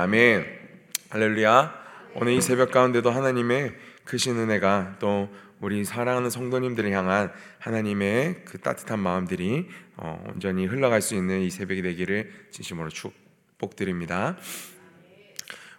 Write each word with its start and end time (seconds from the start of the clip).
아멘. 0.00 0.46
할렐루야. 1.10 1.74
오늘 2.14 2.32
이 2.32 2.40
새벽 2.40 2.70
가운데도 2.70 3.10
하나님의 3.10 3.74
크신 4.04 4.38
은혜가 4.38 4.96
또 4.98 5.28
우리 5.60 5.84
사랑하는 5.84 6.30
성도님들을 6.30 6.90
향한 6.90 7.30
하나님의 7.58 8.46
그 8.46 8.58
따뜻한 8.58 8.98
마음들이 8.98 9.68
어, 9.98 10.24
온전히 10.26 10.64
흘러갈 10.64 11.02
수 11.02 11.14
있는 11.14 11.42
이 11.42 11.50
새벽이 11.50 11.82
되기를 11.82 12.32
진심으로 12.50 12.88
축복드립니다. 12.88 14.38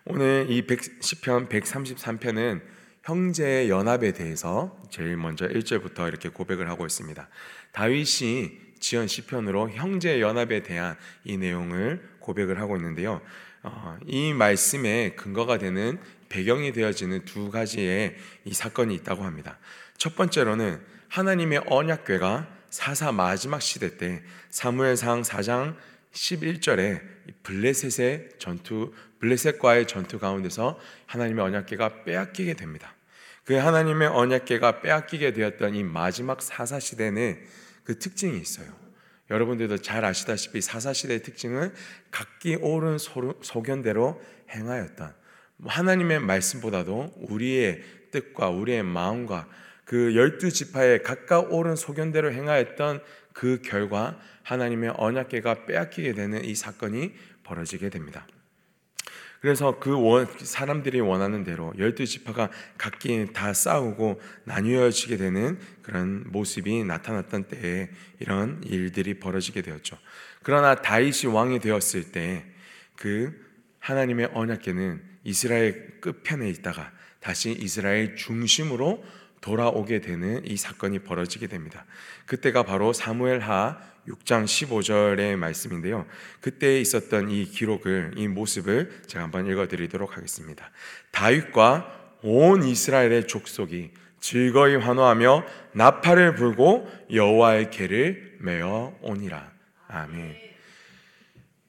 오늘 0.05 0.45
이 0.49 0.67
10편 0.67 1.49
133편은 1.49 2.61
형제의 3.03 3.71
연합에 3.71 4.11
대해서 4.11 4.79
제일 4.91 5.17
먼저 5.17 5.47
1절부터 5.47 6.07
이렇게 6.07 6.29
고백을 6.29 6.69
하고 6.69 6.85
있습니다. 6.85 7.27
다윗이 7.71 8.51
지은 8.79 9.07
시편으로 9.07 9.71
형제 9.71 10.21
연합에 10.21 10.61
대한 10.61 10.95
이 11.23 11.37
내용을 11.37 12.07
고백을 12.19 12.59
하고 12.59 12.75
있는데요. 12.77 13.21
어, 13.63 13.97
이 14.05 14.33
말씀의 14.33 15.15
근거가 15.15 15.57
되는 15.57 15.99
배경이 16.29 16.71
되어지는 16.71 17.25
두 17.25 17.51
가지의 17.51 18.15
이 18.45 18.53
사건이 18.53 18.95
있다고 18.95 19.23
합니다. 19.23 19.59
첫 19.97 20.15
번째로는 20.15 20.81
하나님의 21.09 21.63
언약궤가 21.67 22.47
사사 22.69 23.11
마지막 23.11 23.61
시대 23.61 23.97
때 23.97 24.23
사무엘상 24.49 25.21
4장 25.21 25.75
11절에 26.13 27.01
블레셋의 27.43 28.29
전투 28.39 28.93
블레셋과의 29.19 29.87
전투 29.87 30.17
가운데서 30.19 30.79
하나님의 31.05 31.43
언약궤가 31.45 32.03
빼앗기게 32.03 32.55
됩니다. 32.55 32.95
그 33.43 33.53
하나님의 33.53 34.07
언약궤가 34.07 34.81
빼앗기게 34.81 35.33
되었던 35.33 35.75
이 35.75 35.83
마지막 35.83 36.41
사사 36.41 36.79
시대는 36.79 37.39
그 37.83 37.99
특징이 37.99 38.39
있어요. 38.39 38.67
여러분들도 39.31 39.77
잘 39.77 40.05
아시다시피 40.05 40.61
사사시대의 40.61 41.23
특징은 41.23 41.73
각기 42.11 42.55
옳은 42.55 42.97
소견대로 43.41 44.21
행하였던 44.49 45.13
하나님의 45.65 46.19
말씀보다도 46.19 47.13
우리의 47.15 47.81
뜻과 48.11 48.49
우리의 48.49 48.83
마음과 48.83 49.47
그 49.85 50.15
열두 50.15 50.51
지파의 50.51 51.03
각각 51.03 51.53
옳은 51.53 51.75
소견대로 51.75 52.31
행하였던 52.31 53.01
그 53.33 53.61
결과 53.63 54.19
하나님의 54.43 54.93
언약계가 54.97 55.65
빼앗기게 55.65 56.13
되는 56.13 56.43
이 56.43 56.55
사건이 56.55 57.13
벌어지게 57.43 57.89
됩니다. 57.89 58.27
그래서 59.41 59.79
그 59.79 59.99
원, 59.99 60.27
사람들이 60.37 61.01
원하는 61.01 61.43
대로 61.43 61.73
열두 61.77 62.05
지파가 62.05 62.49
각기 62.77 63.33
다 63.33 63.53
싸우고 63.53 64.21
나뉘어지게 64.45 65.17
되는 65.17 65.59
그런 65.81 66.23
모습이 66.27 66.83
나타났던 66.85 67.45
때에 67.45 67.89
이런 68.19 68.61
일들이 68.65 69.19
벌어지게 69.19 69.61
되었죠. 69.61 69.97
그러나 70.43 70.75
다윗이 70.75 71.33
왕이 71.33 71.59
되었을 71.59 72.11
때 72.11 72.51
그 73.01 73.33
하나님의 73.79 74.29
언약궤는 74.35 75.01
이스라엘 75.23 75.99
끝편에 76.01 76.47
있다가 76.49 76.91
다시 77.19 77.51
이스라엘 77.51 78.15
중심으로 78.15 79.03
돌아오게 79.41 80.01
되는 80.01 80.45
이 80.45 80.55
사건이 80.55 80.99
벌어지게 80.99 81.47
됩니다. 81.47 81.85
그때가 82.25 82.63
바로 82.63 82.93
사무엘하 82.93 83.79
6장 84.07 84.45
15절의 84.45 85.35
말씀인데요. 85.35 86.05
그때 86.39 86.79
있었던 86.79 87.29
이 87.29 87.45
기록을 87.45 88.13
이 88.15 88.27
모습을 88.27 89.01
제가 89.07 89.23
한번 89.23 89.47
읽어 89.47 89.67
드리도록 89.67 90.17
하겠습니다. 90.17 90.71
다윗과 91.11 92.17
온 92.23 92.63
이스라엘의 92.63 93.27
족속이 93.27 93.91
즐거이 94.19 94.75
환호하며 94.75 95.45
나팔을 95.73 96.35
불고 96.35 96.87
여호와의 97.11 97.71
궤를 97.71 98.37
메어 98.39 98.95
오니라. 99.01 99.51
아멘. 99.87 100.37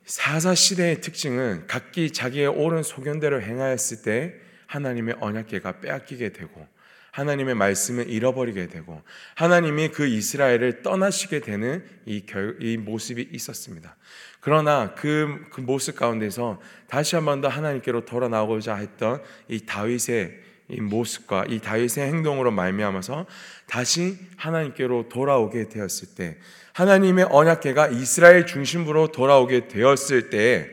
사사 0.04 0.54
시대의 0.54 1.00
특징은 1.00 1.66
각기 1.66 2.10
자기의 2.10 2.48
옳은 2.48 2.82
소견대로 2.82 3.40
행하였을 3.40 4.02
때 4.02 4.34
하나님의 4.66 5.16
언약궤가 5.20 5.80
빼앗기게 5.80 6.30
되고 6.30 6.66
하나님의 7.12 7.54
말씀을 7.54 8.10
잃어버리게 8.10 8.66
되고 8.68 9.00
하나님이 9.36 9.88
그 9.88 10.06
이스라엘을 10.06 10.82
떠나시게 10.82 11.40
되는 11.40 11.84
이, 12.06 12.24
결, 12.26 12.56
이 12.60 12.76
모습이 12.78 13.28
있었습니다. 13.32 13.96
그러나 14.40 14.94
그, 14.94 15.44
그 15.52 15.60
모습 15.60 15.94
가운데서 15.96 16.60
다시 16.88 17.14
한 17.14 17.24
번 17.26 17.40
더 17.40 17.48
하나님께로 17.48 18.04
돌아 18.04 18.28
나오고자 18.28 18.76
했던 18.76 19.22
이 19.48 19.60
다윗의 19.64 20.40
이 20.68 20.80
모습과 20.80 21.44
이 21.48 21.60
다윗의 21.60 22.06
행동으로 22.08 22.50
말미암아서 22.50 23.26
다시 23.66 24.16
하나님께로 24.36 25.08
돌아오게 25.10 25.68
되었을 25.68 26.14
때 26.16 26.38
하나님의 26.72 27.26
언약궤가 27.30 27.88
이스라엘 27.88 28.46
중심부로 28.46 29.08
돌아오게 29.08 29.68
되었을 29.68 30.30
때 30.30 30.70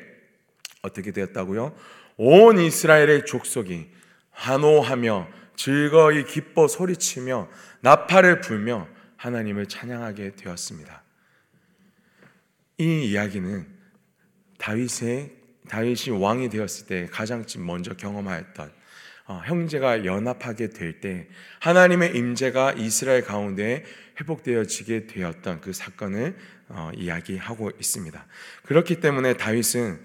어떻게 0.82 1.12
되었다고요? 1.12 1.76
온 2.16 2.60
이스라엘의 2.60 3.26
족속이 3.26 3.90
환호하며 4.32 5.28
즐거이 5.60 6.24
기뻐 6.24 6.70
소리치며 6.70 7.50
나팔을 7.82 8.40
불며 8.40 8.88
하나님을 9.18 9.66
찬양하게 9.66 10.38
되었습니다. 10.38 11.04
이 12.78 13.10
이야기는 13.10 13.68
다윗의 14.58 15.34
다윗이 15.68 16.18
왕이 16.18 16.48
되었을 16.48 16.88
때 16.88 17.08
가장 17.12 17.44
먼저 17.58 17.94
경험하였던 17.94 18.72
어, 19.26 19.42
형제가 19.46 20.06
연합하게 20.06 20.70
될 20.70 21.02
때 21.02 21.28
하나님의 21.60 22.16
임재가 22.16 22.76
이스라엘 22.78 23.22
가운데 23.26 23.84
회복되어지게 24.22 25.08
되었던 25.08 25.60
그 25.60 25.74
사건을 25.74 26.38
어, 26.70 26.90
이야기하고 26.96 27.72
있습니다. 27.78 28.26
그렇기 28.64 29.02
때문에 29.02 29.34
다윗은 29.34 30.02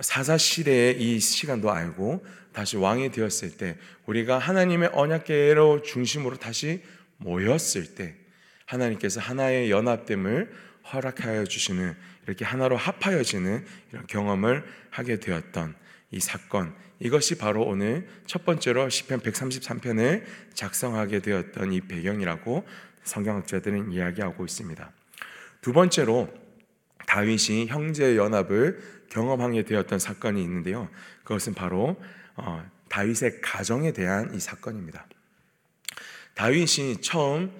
사사 0.00 0.38
시대의 0.38 1.02
이 1.02 1.18
시간도 1.18 1.72
알고 1.72 2.24
다시 2.52 2.76
왕이 2.76 3.10
되었을 3.10 3.56
때 3.56 3.76
우리가 4.06 4.38
하나님의 4.38 4.90
언약계로 4.92 5.82
중심으로 5.82 6.36
다시 6.36 6.82
모였을 7.16 7.94
때 7.94 8.14
하나님께서 8.66 9.20
하나의 9.20 9.70
연합됨을 9.70 10.52
허락하여 10.92 11.44
주시는 11.44 11.94
이렇게 12.26 12.44
하나로 12.44 12.76
합하여지는 12.76 13.64
이런 13.92 14.06
경험을 14.06 14.64
하게 14.90 15.18
되었던 15.18 15.74
이 16.10 16.20
사건 16.20 16.74
이것이 17.00 17.36
바로 17.36 17.62
오늘 17.62 18.06
첫 18.26 18.44
번째로 18.44 18.88
시편 18.88 19.20
133편을 19.20 20.24
작성하게 20.54 21.20
되었던 21.20 21.72
이 21.72 21.80
배경이라고 21.80 22.64
성경학자들은 23.02 23.90
이야기하고 23.92 24.44
있습니다. 24.44 24.92
두 25.60 25.72
번째로 25.72 26.28
다윗이 27.06 27.66
형제 27.66 28.16
연합을 28.16 28.80
경험하게 29.10 29.64
되었던 29.64 29.98
사건이 29.98 30.40
있는데요. 30.42 30.88
그것은 31.24 31.54
바로 31.54 31.96
어, 32.36 32.64
다윗의 32.88 33.40
가정에 33.40 33.92
대한 33.92 34.34
이 34.34 34.40
사건입니다. 34.40 35.06
다윗이 36.34 37.00
처음 37.02 37.52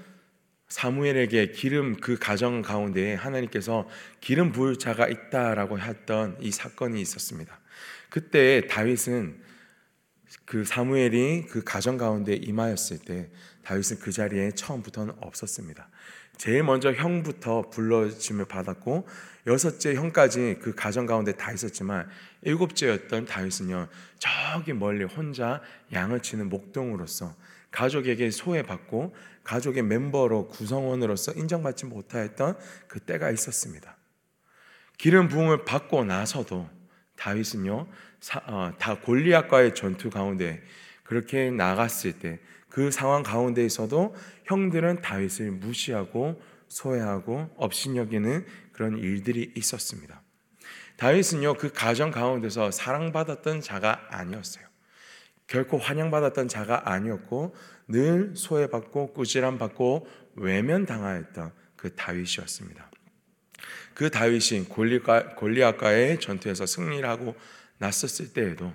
사무엘에게 0.69 1.53
기름 1.53 1.97
그 1.97 2.19
가정 2.19 2.63
가운데 2.63 3.15
하나님께서 3.15 3.89
기름 4.21 4.53
부을 4.53 4.79
자가 4.79 5.07
있다라고 5.09 5.79
했던 5.79 6.37
이 6.41 6.51
사건이 6.51 7.01
있었습니다. 7.01 7.61
그때 8.09 8.67
다윗은 8.69 9.43
그 10.47 10.65
사무엘이 10.65 11.47
그 11.51 11.63
가정 11.63 11.99
가운데 11.99 12.35
임하였을 12.35 12.99
때 13.01 13.31
다윗은 13.65 13.99
그 13.99 14.13
자리에 14.13 14.53
처음부터는 14.53 15.15
없었습니다. 15.21 15.89
제일 16.43 16.65
먼저 16.65 16.93
형부터 16.93 17.71
불러짐을 17.71 18.47
받았고 18.47 19.07
여섯째 19.47 19.95
형까지 19.95 20.59
그 20.61 20.75
가정 20.75 21.07
가운데 21.07 21.31
다 21.37 21.53
있었지만 21.53 22.11
일곱째였던 22.43 23.27
다윗은요 23.27 23.87
저기 24.19 24.73
멀리 24.73 25.05
혼자 25.05 25.63
양을 25.93 26.19
치는 26.19 26.49
목동으로서 26.49 27.37
가족에게 27.71 28.33
소외받고 28.33 29.15
가족의 29.45 29.85
멤버로 29.85 30.49
구성원으로서 30.49 31.31
인정받지 31.35 31.87
못하였던 31.87 32.59
그 32.89 32.99
때가 32.99 33.31
있었습니다. 33.31 33.97
기름 34.99 35.29
부음을 35.29 35.65
받고 35.65 36.03
나서도 36.03 36.69
다윗은요 37.15 37.87
어, 38.49 38.73
다 38.81 38.99
골리앗과의 38.99 39.77
전투 39.77 40.11
가운데 40.11 40.61
그렇게 41.05 41.53
나갔을 41.53 42.19
때 42.19 42.41
그 42.73 42.91
상황 42.91 43.23
가운데에서도 43.23 44.15
형들은 44.47 45.03
다윗을 45.03 45.51
무시하고 45.51 46.41
소외하고 46.69 47.51
업신여기는 47.57 48.47
그런 48.73 48.97
일들이 48.97 49.53
있었습니다. 49.55 50.23
다윗은요 50.97 51.55
그 51.55 51.71
가정 51.71 52.11
가운데서 52.11 52.71
사랑받았던 52.71 53.61
자가 53.61 54.01
아니었어요. 54.09 54.65
결코 55.47 55.77
환영받았던 55.77 56.49
자가 56.49 56.91
아니었고 56.91 57.55
늘 57.89 58.33
소외받고 58.35 59.13
꾸지람 59.13 59.59
받고 59.59 60.07
외면당하였던 60.37 61.53
그 61.77 61.95
다윗이었습니다. 61.95 62.91
그 63.93 64.09
다윗이 64.09 64.65
골리앗과의 65.37 66.21
전투에서 66.21 66.65
승리를 66.65 67.07
하고 67.07 67.35
났었을 67.77 68.33
때에도 68.33 68.73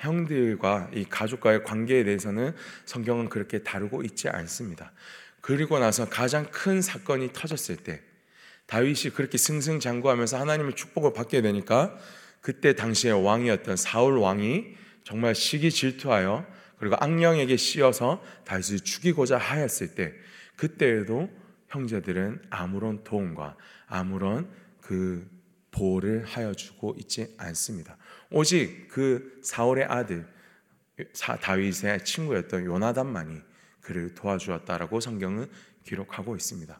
형들과 0.00 0.90
이 0.94 1.04
가족과의 1.04 1.62
관계에 1.64 2.04
대해서는 2.04 2.54
성경은 2.84 3.28
그렇게 3.28 3.62
다루고 3.62 4.02
있지 4.02 4.28
않습니다. 4.28 4.92
그리고 5.40 5.78
나서 5.78 6.08
가장 6.08 6.46
큰 6.50 6.82
사건이 6.82 7.32
터졌을 7.32 7.76
때 7.76 8.00
다윗이 8.66 9.12
그렇게 9.14 9.36
승승장구하면서 9.36 10.38
하나님의 10.38 10.74
축복을 10.74 11.12
받게 11.12 11.42
되니까 11.42 11.96
그때 12.40 12.74
당시에 12.74 13.10
왕이었던 13.10 13.76
사울 13.76 14.18
왕이 14.18 14.74
정말 15.04 15.34
시기 15.34 15.70
질투하여 15.70 16.46
그리고 16.78 16.96
악령에게 16.98 17.56
씌어서 17.56 18.22
다윗을 18.44 18.80
죽이고자 18.80 19.36
하였을 19.36 19.94
때 19.94 20.14
그때에도 20.56 21.28
형제들은 21.68 22.42
아무런 22.48 23.04
도움과 23.04 23.56
아무런 23.86 24.48
그 24.80 25.28
보호를 25.70 26.24
하여 26.24 26.54
주고 26.54 26.96
있지 26.98 27.34
않습니다. 27.38 27.96
오직 28.30 28.88
그 28.88 29.40
사울의 29.42 29.84
아들 29.84 30.26
다윗의 31.40 32.04
친구였던 32.04 32.64
요나단만이 32.64 33.40
그를 33.80 34.14
도와주었다라고 34.14 35.00
성경은 35.00 35.48
기록하고 35.84 36.36
있습니다. 36.36 36.78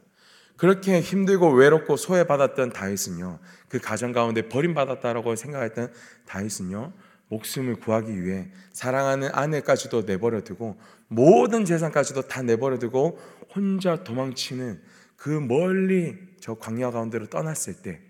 그렇게 0.56 1.00
힘들고 1.00 1.52
외롭고 1.52 1.96
소외받았던 1.96 2.74
다윗은요, 2.74 3.38
그 3.68 3.80
가정 3.80 4.12
가운데 4.12 4.48
버림받았다라고 4.48 5.34
생각했던 5.34 5.92
다윗은요, 6.26 6.92
목숨을 7.28 7.76
구하기 7.76 8.22
위해 8.22 8.50
사랑하는 8.72 9.30
아내까지도 9.32 10.02
내버려 10.02 10.42
두고 10.42 10.78
모든 11.08 11.64
재산까지도 11.64 12.22
다 12.22 12.42
내버려 12.42 12.78
두고 12.78 13.18
혼자 13.54 14.04
도망치는 14.04 14.82
그 15.16 15.28
멀리 15.30 16.18
저 16.40 16.54
광야 16.54 16.90
가운데로 16.90 17.28
떠났을 17.28 17.82
때 17.82 18.00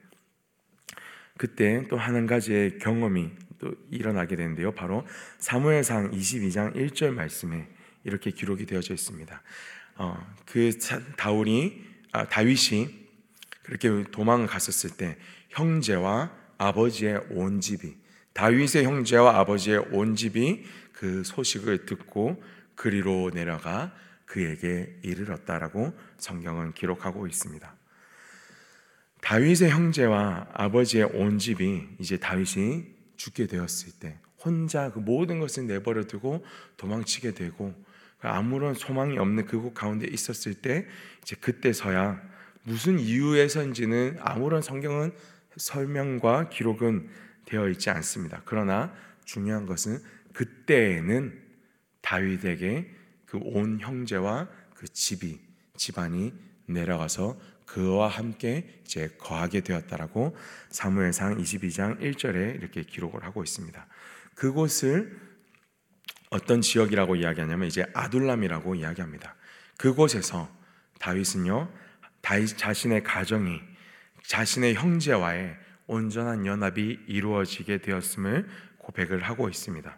그때 1.40 1.86
또 1.88 1.96
한 1.96 2.26
가지의 2.26 2.78
경험이 2.80 3.30
또 3.58 3.72
일어나게 3.90 4.36
되는데요. 4.36 4.72
바로 4.72 5.06
사무엘상 5.38 6.10
22장 6.10 6.74
1절 6.74 7.14
말씀에 7.14 7.66
이렇게 8.04 8.30
기록이 8.30 8.66
되어져 8.66 8.92
있습니다. 8.92 9.42
어, 9.96 10.34
그 10.44 10.70
다울이 11.16 11.82
아, 12.12 12.28
다윗이 12.28 12.88
그렇게 13.62 14.04
도망을 14.10 14.48
갔었을 14.48 14.98
때 14.98 15.16
형제와 15.48 16.30
아버지의 16.58 17.22
온 17.30 17.62
집이 17.62 17.96
다윗의 18.34 18.84
형제와 18.84 19.38
아버지의 19.38 19.78
온 19.92 20.16
집이 20.16 20.66
그 20.92 21.24
소식을 21.24 21.86
듣고 21.86 22.42
그리로 22.74 23.30
내려가 23.32 23.94
그에게 24.26 24.94
이르렀다라고 25.02 25.94
성경은 26.18 26.74
기록하고 26.74 27.26
있습니다. 27.26 27.79
다윗의 29.22 29.70
형제와 29.70 30.48
아버지의 30.52 31.04
온 31.14 31.38
집이 31.38 31.88
이제 31.98 32.16
다윗이 32.16 32.84
죽게 33.16 33.46
되었을 33.46 33.92
때 34.00 34.18
혼자 34.42 34.90
그 34.90 34.98
모든 34.98 35.40
것을 35.40 35.66
내버려 35.66 36.04
두고 36.04 36.44
도망치게 36.76 37.34
되고 37.34 37.74
아무런 38.20 38.74
소망이 38.74 39.18
없는 39.18 39.46
그곳 39.46 39.74
가운데 39.74 40.06
있었을 40.06 40.54
때 40.54 40.86
이제 41.22 41.36
그때서야 41.36 42.20
무슨 42.62 42.98
이유에서인지는 42.98 44.18
아무런 44.20 44.62
성경은 44.62 45.12
설명과 45.56 46.48
기록은 46.48 47.08
되어 47.44 47.68
있지 47.68 47.90
않습니다. 47.90 48.42
그러나 48.44 48.94
중요한 49.24 49.66
것은 49.66 50.02
그때에는 50.32 51.38
다윗에게 52.02 53.00
그 53.26 53.38
온 53.42 53.78
형제와 53.80 54.48
그 54.74 54.88
집이 54.88 55.38
집안이 55.76 56.34
내려가서 56.66 57.38
그와 57.72 58.08
함께 58.08 58.80
이제 58.84 59.14
거하게 59.18 59.60
되었다라고 59.60 60.36
사무엘상 60.70 61.38
22장 61.38 62.00
1절에 62.00 62.56
이렇게 62.56 62.82
기록을 62.82 63.22
하고 63.22 63.44
있습니다. 63.44 63.86
그곳을 64.34 65.16
어떤 66.30 66.62
지역이라고 66.62 67.14
이야기하냐면 67.16 67.68
이제 67.68 67.86
아둘람이라고 67.94 68.74
이야기합니다. 68.74 69.36
그곳에서 69.78 70.50
다윗은요 70.98 71.72
다윗 72.22 72.58
자신의 72.58 73.04
가정이 73.04 73.60
자신의 74.26 74.74
형제와의 74.74 75.56
온전한 75.86 76.46
연합이 76.46 76.98
이루어지게 77.06 77.78
되었음을 77.78 78.48
고백을 78.78 79.22
하고 79.22 79.48
있습니다. 79.48 79.96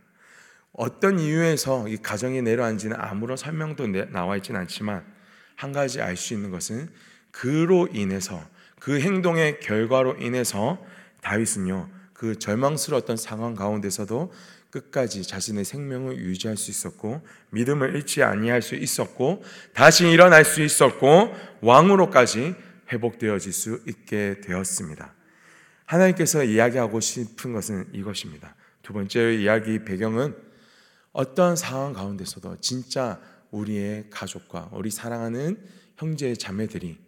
어떤 0.73 1.19
이유에서 1.19 1.89
이 1.89 1.97
가정이 1.97 2.43
내려앉지는 2.43 2.97
아무런 2.99 3.39
설명도 3.39 3.87
나와 4.11 4.37
있지는 4.37 4.61
않지만 4.61 5.07
한 5.57 5.73
가지 5.73 6.03
알 6.03 6.17
수 6.17 6.35
있는 6.35 6.51
것은 6.51 6.91
그로 7.33 7.89
인해서 7.93 8.41
그 8.79 9.01
행동의 9.01 9.61
결과로 9.61 10.17
인해서 10.17 10.79
다윗은요 11.23 11.89
그 12.13 12.39
절망스러웠던 12.39 13.17
상황 13.17 13.55
가운데서도 13.57 14.33
끝까지 14.71 15.23
자신의 15.23 15.65
생명을 15.65 16.19
유지할 16.19 16.57
수 16.57 16.71
있었고 16.71 17.21
믿음을 17.51 17.95
잃지 17.95 18.23
아니할 18.23 18.63
수 18.63 18.75
있었고 18.75 19.43
다시 19.75 20.09
일어날 20.09 20.45
수 20.45 20.63
있었고 20.63 21.35
왕으로까지 21.61 22.55
회복되어질 22.91 23.53
수 23.53 23.81
있게 23.87 24.41
되었습니다. 24.43 25.15
하나님께서 25.85 26.43
이야기하고 26.45 27.01
싶은 27.01 27.53
것은 27.53 27.89
이것입니다. 27.93 28.55
두 28.83 28.93
번째 28.93 29.35
이야기 29.35 29.85
배경은 29.85 30.35
어떤 31.13 31.55
상황 31.55 31.93
가운데서도 31.93 32.61
진짜 32.61 33.21
우리의 33.51 34.07
가족과 34.11 34.71
우리 34.73 34.91
사랑하는 34.91 35.59
형제 35.97 36.35
자매들이 36.35 36.99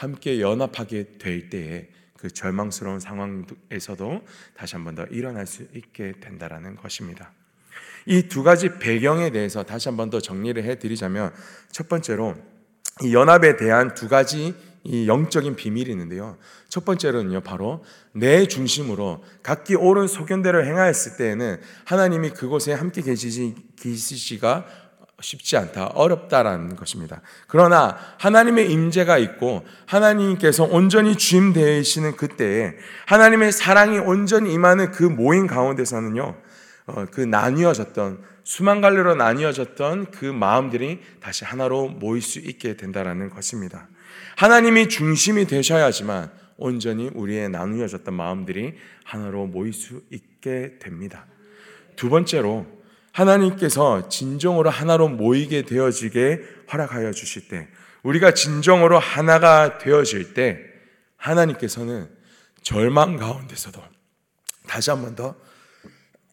함께 0.00 0.40
연합하게 0.40 1.18
될 1.18 1.50
때에 1.50 1.88
그 2.16 2.30
절망스러운 2.30 3.00
상황에서도 3.00 4.22
다시 4.54 4.74
한 4.76 4.84
번 4.84 4.94
더 4.94 5.04
일어날 5.04 5.46
수 5.46 5.66
있게 5.74 6.14
된다라는 6.20 6.76
것입니다. 6.76 7.32
이 8.06 8.22
두 8.28 8.42
가지 8.42 8.78
배경에 8.78 9.30
대해서 9.30 9.62
다시 9.62 9.88
한 9.90 9.96
번 9.96 10.08
더 10.08 10.18
정리를 10.20 10.62
해 10.64 10.78
드리자면 10.78 11.32
첫 11.70 11.88
번째로 11.90 12.34
이 13.02 13.12
연합에 13.14 13.56
대한 13.58 13.92
두 13.94 14.08
가지 14.08 14.54
이 14.84 15.06
영적인 15.06 15.56
비밀이 15.56 15.90
있는데요. 15.90 16.38
첫 16.70 16.86
번째로는요, 16.86 17.42
바로 17.42 17.84
내 18.12 18.46
중심으로 18.48 19.22
각기 19.42 19.74
옳은 19.74 20.06
소견대로 20.06 20.64
행하였을 20.64 21.18
때에는 21.18 21.60
하나님이 21.84 22.30
그곳에 22.30 22.72
함께 22.72 23.02
계시지, 23.02 23.54
계시지가 23.76 24.64
쉽지 25.20 25.56
않다, 25.56 25.86
어렵다라는 25.86 26.76
것입니다. 26.76 27.20
그러나 27.46 27.96
하나님의 28.18 28.70
임재가 28.70 29.18
있고 29.18 29.64
하나님께서 29.86 30.64
온전히 30.64 31.16
주임 31.16 31.52
되시는 31.52 32.16
그때에 32.16 32.74
하나님의 33.06 33.52
사랑이 33.52 33.98
온전히 33.98 34.52
임하는 34.52 34.92
그 34.92 35.04
모임 35.04 35.46
가운데서는요, 35.46 36.36
어, 36.86 37.06
그 37.12 37.20
나뉘어졌던 37.20 38.30
수만 38.44 38.80
갈래로 38.80 39.14
나뉘어졌던 39.14 40.10
그 40.10 40.24
마음들이 40.24 41.00
다시 41.20 41.44
하나로 41.44 41.88
모일 41.88 42.22
수 42.22 42.38
있게 42.38 42.76
된다라는 42.76 43.30
것입니다. 43.30 43.88
하나님이 44.36 44.88
중심이 44.88 45.46
되셔야지만 45.46 46.30
온전히 46.56 47.10
우리의 47.14 47.48
나누어졌던 47.48 48.12
마음들이 48.14 48.74
하나로 49.04 49.46
모일 49.46 49.72
수 49.72 50.02
있게 50.10 50.78
됩니다. 50.78 51.26
두 51.96 52.08
번째로 52.10 52.66
하나님께서 53.12 54.08
진정으로 54.08 54.70
하나로 54.70 55.08
모이게 55.08 55.62
되어지게 55.62 56.40
허락하여 56.72 57.12
주실 57.12 57.48
때 57.48 57.68
우리가 58.02 58.32
진정으로 58.34 58.98
하나가 58.98 59.78
되어질 59.78 60.34
때 60.34 60.58
하나님께서는 61.16 62.08
절망 62.62 63.16
가운데서도 63.16 63.82
다시 64.66 64.90
한 64.90 65.02
번 65.02 65.14
더 65.14 65.34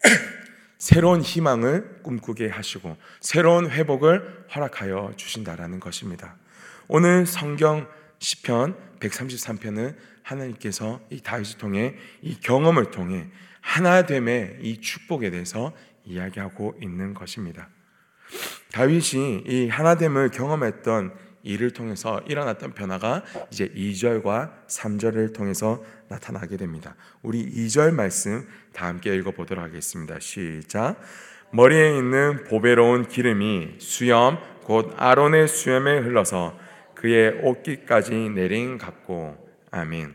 새로운 0.78 1.22
희망을 1.22 2.04
꿈꾸게 2.04 2.50
하시고 2.50 2.98
새로운 3.20 3.70
회복을 3.70 4.46
허락하여 4.54 5.13
주신다라는 5.16 5.80
것입니다. 5.80 6.38
오늘 6.88 7.25
성경 7.25 7.88
시편 8.20 8.78
133편은 9.00 9.96
하나님께서 10.24 11.01
이 11.10 11.22
다윗을 11.22 11.58
통해 11.58 11.96
이 12.22 12.40
경험을 12.40 12.92
통해 12.92 13.28
하나됨의 13.62 14.60
이 14.62 14.80
축복에 14.82 15.30
대해서 15.32 15.74
이야기하고 16.08 16.76
있는 16.82 17.14
것입니다. 17.14 17.70
다윗이 18.72 19.44
이 19.46 19.68
하나됨을 19.70 20.32
경험했던 20.32 21.14
이를 21.44 21.72
통해서 21.72 22.20
일어났던 22.28 22.74
변화가 22.74 23.24
이제 23.52 23.70
2절과 23.70 24.68
3절을 24.68 25.34
통해서 25.34 25.84
나타나게 26.10 26.58
됩니다. 26.58 26.96
우리 27.22 27.46
2절 27.46 27.94
말씀 27.94 28.46
다 28.74 28.88
함께 28.88 29.16
읽어 29.16 29.32
보도록 29.32 29.64
하겠습니다. 29.64 30.20
시작. 30.20 31.00
머리에 31.52 31.98
있는 31.98 32.44
보배로운 32.44 33.08
기름이 33.08 33.76
수염 33.80 34.40
곧 34.64 34.94
아론의 34.98 35.48
수염에 35.48 36.00
흘러서 36.00 36.58
그의 36.96 37.40
옷깃까지 37.44 38.30
내린 38.30 38.78
같고 38.78 39.38
아멘. 39.72 40.14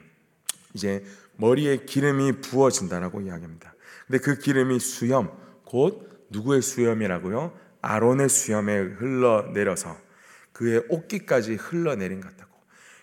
이제 0.75 1.03
머리에 1.37 1.79
기름이 1.79 2.41
부어진다라고 2.43 3.23
이야기합니다. 3.23 3.75
근데 4.07 4.19
그 4.19 4.39
기름이 4.39 4.79
수염 4.81 5.42
곧 5.73 6.27
누구의 6.29 6.61
수염이라고요? 6.61 7.59
아론의 7.81 8.29
수염에 8.29 8.77
흘러내려서 8.77 9.97
그의 10.53 10.85
옷깃까지 10.91 11.55
흘러내린 11.55 12.21
같다고. 12.21 12.53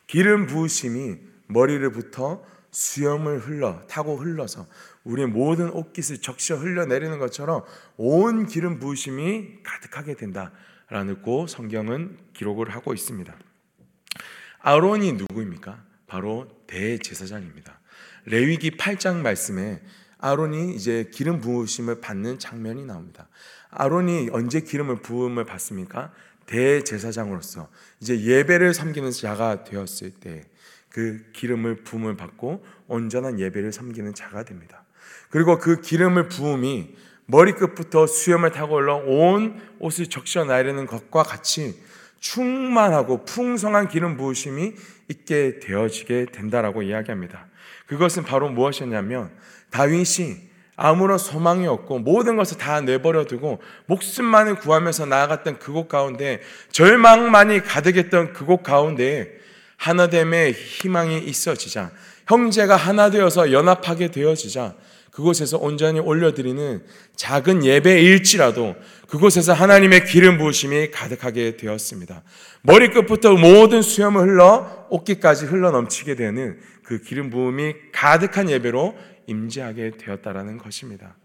기름 0.05 0.45
부으심이 0.45 1.17
머리를부터 1.47 2.45
수염을 2.69 3.39
흘러 3.39 3.87
타고 3.87 4.17
흘러서 4.17 4.67
우리의 5.03 5.27
모든 5.29 5.71
옷깃을 5.71 6.21
적셔 6.21 6.57
흘러내리는 6.57 7.17
것처럼 7.17 7.63
온 7.97 8.45
기름 8.45 8.77
부으심이 8.77 9.63
가득하게 9.63 10.13
된다라는 10.13 11.23
고 11.23 11.47
성경은 11.47 12.19
기록을 12.33 12.69
하고 12.69 12.93
있습니다. 12.93 13.35
아론이 14.59 15.13
누구입니까? 15.13 15.83
바로 16.05 16.47
대제사장입니다. 16.67 17.79
레위기 18.25 18.77
8장 18.77 19.21
말씀에 19.21 19.81
아론이 20.19 20.75
이제 20.75 21.09
기름 21.11 21.41
부으심을 21.41 22.01
받는 22.01 22.39
장면이 22.39 22.85
나옵니다. 22.85 23.27
아론이 23.71 24.29
언제 24.31 24.61
기름을 24.61 24.97
부음을 24.97 25.45
받습니까? 25.45 26.11
대제사장으로서 26.45 27.69
이제 28.01 28.19
예배를 28.21 28.73
섬기는 28.73 29.11
자가 29.11 29.63
되었을 29.63 30.11
때 30.11 30.43
그 30.89 31.23
기름을 31.33 31.83
부음을 31.83 32.17
받고 32.17 32.65
온전한 32.87 33.39
예배를 33.39 33.71
섬기는 33.71 34.13
자가 34.13 34.43
됩니다. 34.43 34.83
그리고 35.29 35.59
그 35.59 35.81
기름을 35.81 36.27
부음이 36.27 36.95
머리끝부터 37.27 38.07
수염을 38.07 38.51
타고 38.51 38.75
올라 38.75 38.95
온 38.95 39.61
옷을 39.79 40.07
적셔 40.07 40.45
나르는 40.45 40.87
것과 40.87 41.23
같이 41.23 41.79
충만하고 42.19 43.23
풍성한 43.23 43.87
기름 43.87 44.17
부으심이 44.17 44.73
있게 45.09 45.59
되어지게 45.59 46.27
된다라고 46.31 46.81
이야기합니다. 46.81 47.47
그것은 47.85 48.23
바로 48.23 48.49
무엇이었냐면 48.49 49.31
다윗이 49.71 50.49
아무런 50.75 51.17
소망이 51.17 51.67
없고 51.67 51.99
모든 51.99 52.37
것을 52.37 52.57
다 52.57 52.79
내버려 52.79 53.25
두고 53.25 53.59
목숨만을 53.87 54.55
구하면서 54.55 55.07
나아갔던 55.07 55.59
그곳 55.59 55.89
가운데 55.89 56.39
절망만이 56.71 57.63
가득했던 57.63 58.31
그곳 58.31 58.63
가운데 58.63 59.29
하나됨의 59.75 60.53
희망이 60.53 61.19
있어지자 61.19 61.91
형제가 62.27 62.75
하나 62.77 63.09
되어서 63.09 63.51
연합하게 63.51 64.11
되어지자 64.11 64.75
그곳에서 65.11 65.57
온전히 65.57 65.99
올려드리는 65.99 66.83
작은 67.15 67.65
예배일지라도 67.65 68.75
그곳에서 69.09 69.51
하나님의 69.53 70.05
기름 70.05 70.37
부으심이 70.37 70.91
가득하게 70.91 71.57
되었습니다. 71.57 72.23
머리끝부터 72.61 73.33
모든 73.33 73.81
수염을 73.81 74.21
흘러 74.21 74.87
옷깃까지 74.89 75.45
흘러 75.45 75.71
넘치게 75.71 76.15
되는 76.15 76.59
그 76.83 77.01
기름 77.01 77.29
부음이 77.29 77.73
가득한 77.91 78.49
예배로 78.49 78.95
임재하게 79.29 79.91
되었다라는 79.97 80.57
것입니다. 80.57 81.15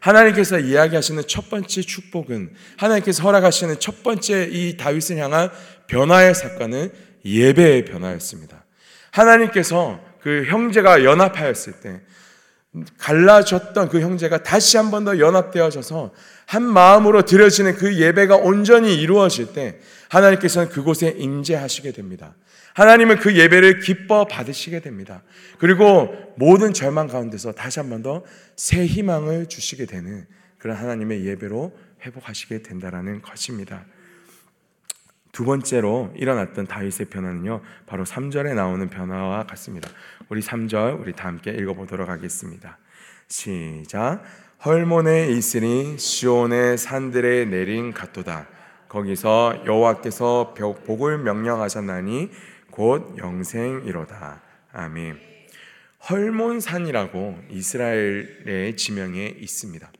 하나님께서 0.00 0.58
이야기하시는 0.58 1.22
첫 1.26 1.48
번째 1.50 1.82
축복은 1.82 2.54
하나님께서 2.76 3.22
허락하시는 3.22 3.80
첫 3.80 4.02
번째 4.02 4.48
이 4.52 4.76
다윗을 4.76 5.16
향한 5.16 5.50
변화의 5.88 6.34
사건은 6.34 6.92
예배의 7.24 7.86
변화였습니다. 7.86 8.64
하나님께서 9.10 10.00
그 10.20 10.44
형제가 10.46 11.02
연합하였을 11.04 11.80
때 11.80 12.00
갈라졌던 12.98 13.88
그 13.88 14.00
형제가 14.00 14.42
다시 14.42 14.76
한 14.76 14.90
번 14.90 15.04
더 15.04 15.18
연합되어져서 15.18 16.12
한 16.46 16.62
마음으로 16.62 17.22
드려지는 17.22 17.74
그 17.76 17.96
예배가 17.96 18.36
온전히 18.36 18.94
이루어질 18.94 19.54
때 19.54 19.80
하나님께서는 20.10 20.68
그곳에 20.68 21.14
임재하시게 21.16 21.92
됩니다. 21.92 22.34
하나님은 22.76 23.16
그 23.20 23.34
예배를 23.34 23.80
기뻐 23.80 24.26
받으시게 24.26 24.80
됩니다. 24.80 25.22
그리고 25.58 26.14
모든 26.36 26.74
절망 26.74 27.06
가운데서 27.06 27.52
다시 27.52 27.80
한 27.80 27.88
번 27.88 28.02
더 28.02 28.22
새 28.54 28.84
희망을 28.84 29.46
주시게 29.48 29.86
되는 29.86 30.26
그런 30.58 30.76
하나님의 30.76 31.24
예배로 31.24 31.72
회복하시게 32.04 32.62
된다라는 32.62 33.22
것입니다. 33.22 33.86
두 35.32 35.44
번째로 35.44 36.12
일어났던 36.16 36.66
다윗의 36.66 37.06
변화는요, 37.06 37.62
바로 37.86 38.04
3절에 38.04 38.54
나오는 38.54 38.88
변화와 38.90 39.44
같습니다. 39.46 39.88
우리 40.28 40.42
3절, 40.42 41.00
우리 41.00 41.14
다 41.14 41.28
함께 41.28 41.52
읽어 41.52 41.72
보도록 41.72 42.10
하겠습니다. 42.10 42.78
시작. 43.28 44.22
헐몬에 44.64 45.28
있으니 45.28 45.98
시온의 45.98 46.76
산들에 46.76 47.46
내린 47.46 47.92
갓도다. 47.94 48.48
거기서 48.88 49.62
여호와께서 49.66 50.54
복을 50.86 51.18
명령하셨나니 51.18 52.30
곧 52.76 53.16
영생이로다. 53.16 54.42
아멘. 54.72 55.18
헐몬산이라고 56.10 57.44
이스라엘의 57.48 58.76
지명에 58.76 59.34
있습니다. 59.38 59.90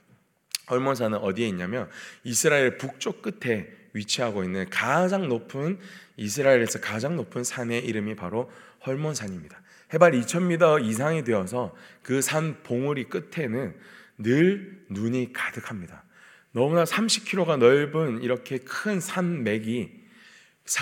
헐몬산은 0.68 1.16
어디에 1.16 1.48
있냐면 1.48 1.88
이스라엘 2.22 2.76
북쪽 2.76 3.22
끝에 3.22 3.66
위치하고 3.94 4.44
있는 4.44 4.68
가장 4.68 5.26
높은 5.26 5.78
이스라엘에서 6.18 6.82
가장 6.82 7.16
높은 7.16 7.44
산의 7.44 7.82
이름이 7.86 8.14
바로 8.14 8.50
헐몬산입니다. 8.84 9.58
해발 9.94 10.12
2,000m 10.12 10.84
이상이 10.84 11.24
되어서 11.24 11.74
그 12.02 12.20
산 12.20 12.62
봉우리 12.62 13.04
끝에는 13.04 13.74
늘 14.18 14.84
눈이 14.90 15.32
가득합니다. 15.32 16.04
너무나 16.52 16.84
30km가 16.84 17.56
넓은 17.56 18.22
이렇게 18.22 18.58
큰 18.58 19.00
산맥이 19.00 20.04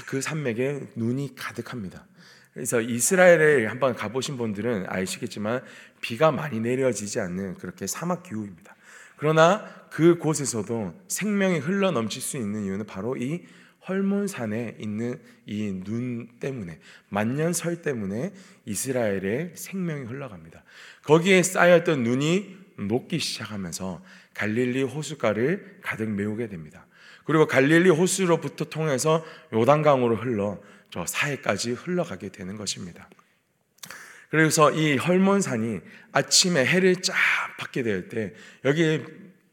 그 0.07 0.21
산맥에 0.21 0.89
눈이 0.97 1.35
가득합니다. 1.37 2.07
그래서 2.53 2.81
이스라엘에 2.81 3.67
한번 3.67 3.95
가보신 3.95 4.37
분들은 4.37 4.87
아시겠지만 4.89 5.63
비가 6.01 6.31
많이 6.31 6.61
내려지지 6.61 7.21
않는 7.21 7.55
그렇게 7.55 7.87
사막 7.87 8.23
기후입니다. 8.23 8.77
그러나 9.17 9.65
그 9.91 10.19
곳에서도 10.19 10.95
생명이 11.09 11.59
흘러 11.59 11.91
넘칠 11.91 12.23
수 12.23 12.37
있는 12.37 12.65
이유는 12.65 12.87
바로 12.87 13.17
이 13.17 13.45
헐몬산에 13.87 14.77
있는 14.81 15.21
이 15.47 15.71
눈 15.85 16.29
때문에 16.41 16.79
만년설 17.11 17.83
때문에 17.83 18.33
이스라엘의 18.65 19.53
생명이 19.55 20.07
흘러갑니다. 20.07 20.65
거기에 21.03 21.43
쌓였던 21.43 22.03
눈이 22.03 22.57
녹기 22.79 23.19
시작하면서 23.19 24.03
갈릴리 24.33 24.83
호수가를 24.85 25.79
가득 25.83 26.09
메우게 26.11 26.49
됩니다. 26.49 26.87
그리고 27.25 27.47
갈릴리 27.47 27.91
호수로부터 27.91 28.67
통해서 28.67 29.25
요단강으로 29.53 30.17
흘러 30.17 30.61
저 30.91 31.05
사해까지 31.07 31.73
흘러가게 31.73 32.29
되는 32.29 32.57
것입니다. 32.57 33.09
그래서 34.31 34.73
이 34.73 34.97
헐몬산이 34.97 35.81
아침에 36.13 36.65
해를 36.65 36.97
쫙 37.03 37.15
받게 37.59 37.83
될 37.83 38.09
때 38.09 38.35
여기에 38.65 39.05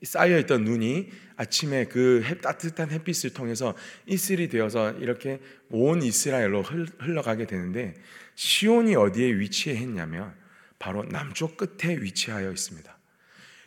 쌓여 0.04 0.40
있던 0.40 0.64
눈이 0.64 1.12
아침에 1.36 1.86
그 1.86 2.24
따뜻한 2.42 2.92
햇빛을 2.92 3.34
통해서 3.34 3.76
이슬이 4.08 4.48
되어서 4.48 4.92
이렇게 4.94 5.40
온 5.70 6.02
이스라엘로 6.02 6.64
흘러가게 6.64 7.46
되는데 7.46 7.94
시온이 8.36 8.96
어디에 8.96 9.40
위치해 9.40 9.80
있냐면 9.82 10.34
바로 10.80 11.04
남쪽 11.04 11.58
끝에 11.58 11.98
위치하여 11.98 12.52
있습니다. 12.52 12.98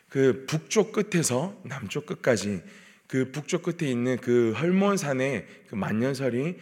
그 0.09 0.47
북쪽 0.49 0.93
끝에서 0.93 1.61
남쪽 1.65 2.07
끝까지 2.07 2.63
그 3.07 3.31
북쪽 3.31 3.63
끝에 3.63 3.91
있는 3.91 4.17
그 4.19 4.53
헐몬산의 4.53 5.47
그 5.69 5.75
만년설이 5.75 6.57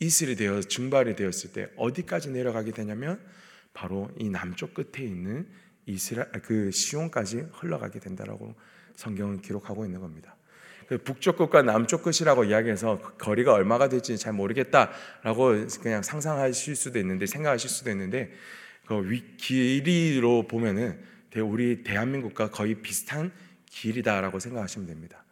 이슬이 0.00 0.36
되어 0.36 0.60
증발이 0.60 1.16
되었을 1.16 1.52
때 1.52 1.68
어디까지 1.76 2.30
내려가게 2.30 2.72
되냐면 2.72 3.20
바로 3.72 4.10
이 4.18 4.28
남쪽 4.28 4.74
끝에 4.74 5.04
있는 5.04 5.48
이스라 5.86 6.26
그 6.42 6.70
시온까지 6.70 7.46
흘러가게 7.52 8.00
된다라고 8.00 8.54
성경은 8.96 9.42
기록하고 9.42 9.84
있는 9.84 10.00
겁니다. 10.00 10.36
그 10.88 10.98
북쪽 10.98 11.38
끝과 11.38 11.62
남쪽 11.62 12.02
끝이라고 12.02 12.44
이야기해서 12.44 13.00
그 13.00 13.16
거리가 13.16 13.52
얼마가 13.54 13.88
될지 13.88 14.16
잘 14.18 14.32
모르겠다라고 14.32 15.66
그냥 15.80 16.02
상상하실 16.02 16.76
수도 16.76 16.98
있는데 16.98 17.26
생각하실 17.26 17.70
수도 17.70 17.90
있는데 17.90 18.32
그 18.86 19.02
길이로 19.38 20.46
보면은 20.46 21.00
우리 21.36 21.82
대한민국과 21.82 22.50
거의 22.50 22.76
비슷한 22.76 23.32
길이다라고 23.66 24.38
생각하시면 24.38 24.86
됩니다. 24.86 25.23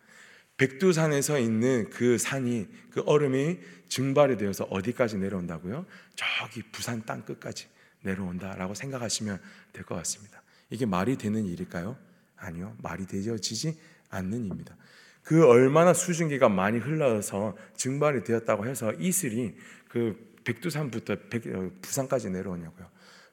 백두산에서 0.63 1.41
있는 1.41 1.91
그 1.91 2.19
산이 2.19 2.69
그 2.91 3.03
얼음이 3.05 3.59
증발이 3.89 4.37
되어서 4.37 4.63
어디까지 4.65 5.17
내려온다고요? 5.17 5.87
저기 6.15 6.63
부산 6.71 7.05
땅 7.05 7.25
끝까지 7.25 7.67
내려온다라고 8.03 8.73
생각하시면 8.75 9.41
될 9.73 9.85
것 9.85 9.97
같습니다. 9.97 10.41
이게 10.71 10.87
말이 10.87 11.19
되는 11.19 11.45
일일까요? 11.47 11.97
아니요. 12.37 12.77
말이 12.79 13.07
되어지지 13.09 13.77
않는 14.11 14.45
입니다. 14.45 14.77
그 15.25 15.45
얼마나 15.49 15.93
수증기가 15.93 16.49
많이 16.49 16.79
흘러서 16.79 17.57
증발이 17.77 18.23
되었다고 18.23 18.65
해서 18.67 18.93
이슬이 18.93 19.57
그 19.89 20.33
백두산부터 20.45 21.17
백, 21.29 21.45
어, 21.49 21.73
부산까지 21.83 22.31
내려오냐고요. 22.31 22.89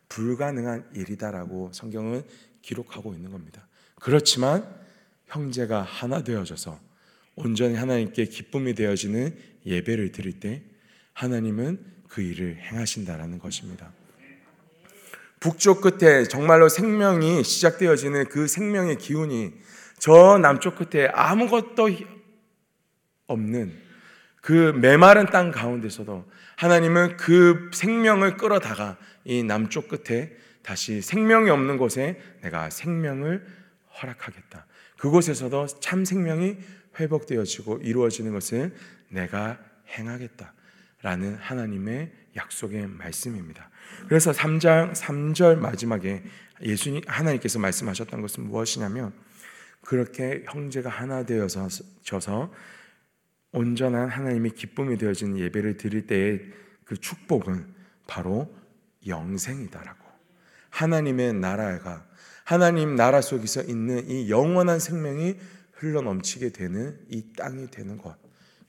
불가능한 0.10 0.90
일이다라고 0.96 1.70
성경은 1.74 2.24
기록하고 2.64 3.14
있는 3.14 3.30
겁니다. 3.30 3.68
그렇지만 4.02 4.68
형제가 5.28 5.84
하나 5.84 6.24
되어져서 6.24 6.89
온전히 7.42 7.76
하나님께 7.76 8.26
기쁨이 8.26 8.74
되어지는 8.76 9.36
예배를 9.66 10.12
드릴 10.12 10.40
때 10.40 10.62
하나님은 11.14 11.80
그 12.10 12.22
일을 12.22 12.58
행하신다라는 12.58 13.40
것입니다. 13.40 13.92
북쪽 15.40 15.80
끝에 15.80 16.26
정말로 16.26 16.68
생명이 16.68 17.44
시작되어지는 17.46 18.26
그 18.26 18.48
생명의 18.48 18.98
기운이 18.98 19.54
저 20.00 20.38
남쪽 20.38 20.76
끝에 20.76 21.08
아무것도 21.14 21.90
없는 23.28 23.74
그 24.42 24.74
메마른 24.76 25.26
땅 25.28 25.52
가운데서도 25.52 26.26
하나님은 26.58 27.16
그 27.16 27.70
생명을 27.74 28.36
끌어다가 28.36 28.98
이 29.24 29.44
남쪽 29.44 29.88
끝에 29.88 30.34
다시 30.62 31.02
생명이 31.02 31.50
없는 31.50 31.78
곳에 31.78 32.20
내가 32.42 32.70
생명을 32.70 33.46
허락하겠다. 34.02 34.66
그곳에서도 34.98 35.68
참 35.80 36.04
생명이 36.04 36.58
회복되어지고 36.98 37.80
이루어지는 37.80 38.34
것을 38.34 38.74
내가 39.10 39.60
행하겠다. 39.90 40.54
라는 41.02 41.36
하나님의 41.36 42.12
약속의 42.36 42.88
말씀입니다. 42.88 43.70
그래서 44.08 44.32
3장 44.32 44.94
3절 44.94 45.58
마지막에 45.58 46.24
예수님 46.62 47.02
하나님께서 47.08 47.58
말씀하셨던 47.60 48.22
것은 48.22 48.44
무엇이냐면 48.44 49.14
그렇게 49.82 50.44
형제가 50.46 50.90
하나 50.90 51.24
되어서 51.24 51.68
져서 52.04 52.54
온전한 53.52 54.10
하나님의 54.10 54.52
기쁨이 54.52 54.98
되어진 54.98 55.38
예배를 55.38 55.78
드릴 55.78 56.06
때의 56.06 56.42
그 56.84 56.98
축복은 56.98 57.66
바로 58.06 58.54
영생이다라고. 59.08 60.06
하나님의 60.70 61.34
나라가 61.34 62.06
하나님 62.44 62.96
나라 62.96 63.22
속에서 63.22 63.62
있는 63.64 64.10
이 64.10 64.30
영원한 64.30 64.80
생명이 64.80 65.38
흘러 65.80 66.02
넘치게 66.02 66.50
되는 66.50 67.00
이 67.10 67.24
땅이 67.38 67.72
되는 67.72 67.98
것. 67.98 68.18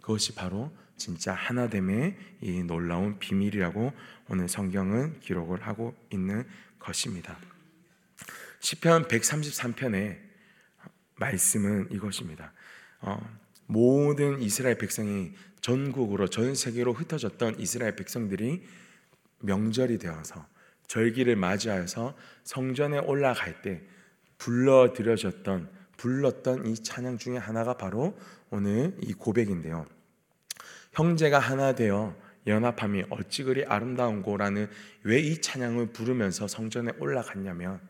그것이 0.00 0.35
바로 0.35 0.73
진짜 0.97 1.35
하나됨의 1.35 2.17
이 2.40 2.62
놀라운 2.62 3.19
비밀이라고 3.19 3.93
오늘 4.29 4.49
성경은 4.49 5.19
기록을 5.19 5.67
하고 5.67 5.95
있는 6.11 6.47
것입니다. 6.79 7.37
시편 8.61 9.09
133편의 9.09 10.19
말씀은 11.17 11.88
이것입니다. 11.90 12.52
어, 13.00 13.21
모든 13.67 14.40
이스라엘 14.40 14.79
백성이 14.79 15.33
전국으로 15.61 16.29
전 16.29 16.55
세계로 16.55 16.93
흩어졌던 16.93 17.59
이스라엘 17.59 17.97
백성들이 17.97 18.64
명절이 19.40 19.99
되어서 19.99 20.47
절기를 20.87 21.35
맞이하여서 21.35 22.17
성전에 22.45 22.99
올라갈 22.99 23.62
때 23.62 23.83
불러 24.38 24.93
드려졌던 24.93 25.79
불렀던 26.00 26.66
이 26.66 26.75
찬양 26.75 27.19
중에 27.19 27.37
하나가 27.37 27.75
바로 27.75 28.16
오늘 28.49 28.97
이 29.02 29.12
고백인데요. 29.12 29.85
형제가 30.92 31.38
하나 31.38 31.75
되어 31.75 32.16
연합함이 32.47 33.04
어찌 33.11 33.42
그리 33.45 33.66
아름다운고라는 33.66 34.69
왜 35.04 35.21
이 35.21 35.42
찬양을 35.42 35.92
부르면서 35.92 36.49
성전에 36.49 36.92
올라갔냐면 36.99 37.80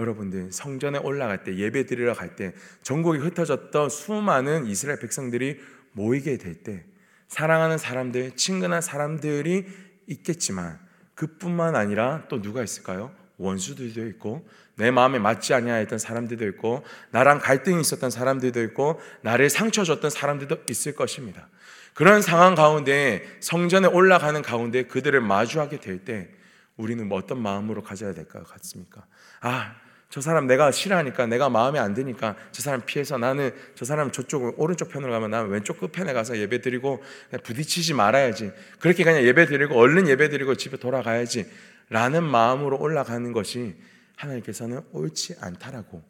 여러분들 0.00 0.50
성전에 0.50 0.98
올라갈 0.98 1.44
때 1.44 1.56
예배 1.56 1.86
드리러 1.86 2.12
갈 2.12 2.34
때 2.34 2.54
전국에 2.82 3.18
흩어졌던 3.20 3.88
수많은 3.88 4.66
이스라엘 4.66 4.98
백성들이 4.98 5.60
모이게 5.92 6.38
될 6.38 6.62
때 6.64 6.84
사랑하는 7.28 7.78
사람들, 7.78 8.36
친근한 8.36 8.80
사람들이 8.80 9.66
있겠지만 10.08 10.80
그뿐만 11.14 11.76
아니라 11.76 12.26
또 12.28 12.42
누가 12.42 12.64
있을까요? 12.64 13.12
원수들도 13.36 14.06
있고 14.08 14.44
내 14.78 14.90
마음에 14.90 15.18
맞지 15.18 15.52
아니하였던 15.54 15.98
사람들도 15.98 16.46
있고 16.48 16.84
나랑 17.10 17.40
갈등이 17.40 17.80
있었던 17.80 18.10
사람들도 18.10 18.62
있고 18.62 19.00
나를 19.22 19.50
상처 19.50 19.84
줬던 19.84 20.10
사람들도 20.10 20.64
있을 20.70 20.94
것입니다. 20.94 21.48
그런 21.94 22.22
상황 22.22 22.54
가운데 22.54 23.24
성전에 23.40 23.88
올라가는 23.88 24.40
가운데 24.40 24.84
그들을 24.84 25.20
마주하게 25.20 25.80
될 25.80 26.04
때 26.04 26.28
우리는 26.76 27.06
뭐 27.08 27.18
어떤 27.18 27.42
마음으로 27.42 27.82
가져야 27.82 28.14
될것 28.14 28.46
같습니까? 28.46 29.04
아, 29.40 29.74
저 30.10 30.20
사람 30.20 30.46
내가 30.46 30.70
싫어하니까 30.70 31.26
내가 31.26 31.50
마음에 31.50 31.78
안 31.78 31.92
드니까 31.92 32.36
저 32.52 32.62
사람 32.62 32.82
피해서 32.86 33.18
나는 33.18 33.50
저 33.74 33.84
사람 33.84 34.10
저쪽 34.12 34.54
오른쪽 34.58 34.88
편으로 34.88 35.12
가면 35.12 35.30
나는 35.30 35.50
왼쪽 35.50 35.80
끝편에 35.80 36.12
가서 36.12 36.38
예배 36.38 36.60
드리고 36.60 37.02
부딪히지 37.42 37.94
말아야지. 37.94 38.52
그렇게 38.78 39.04
그냥 39.04 39.22
예배 39.22 39.46
드리고 39.46 39.74
얼른 39.74 40.08
예배 40.08 40.30
드리고 40.30 40.54
집에 40.54 40.78
돌아가야지. 40.78 41.50
라는 41.90 42.22
마음으로 42.22 42.78
올라가는 42.78 43.32
것이 43.32 43.74
하나님께서는 44.18 44.82
옳지 44.92 45.36
않다라고 45.40 46.02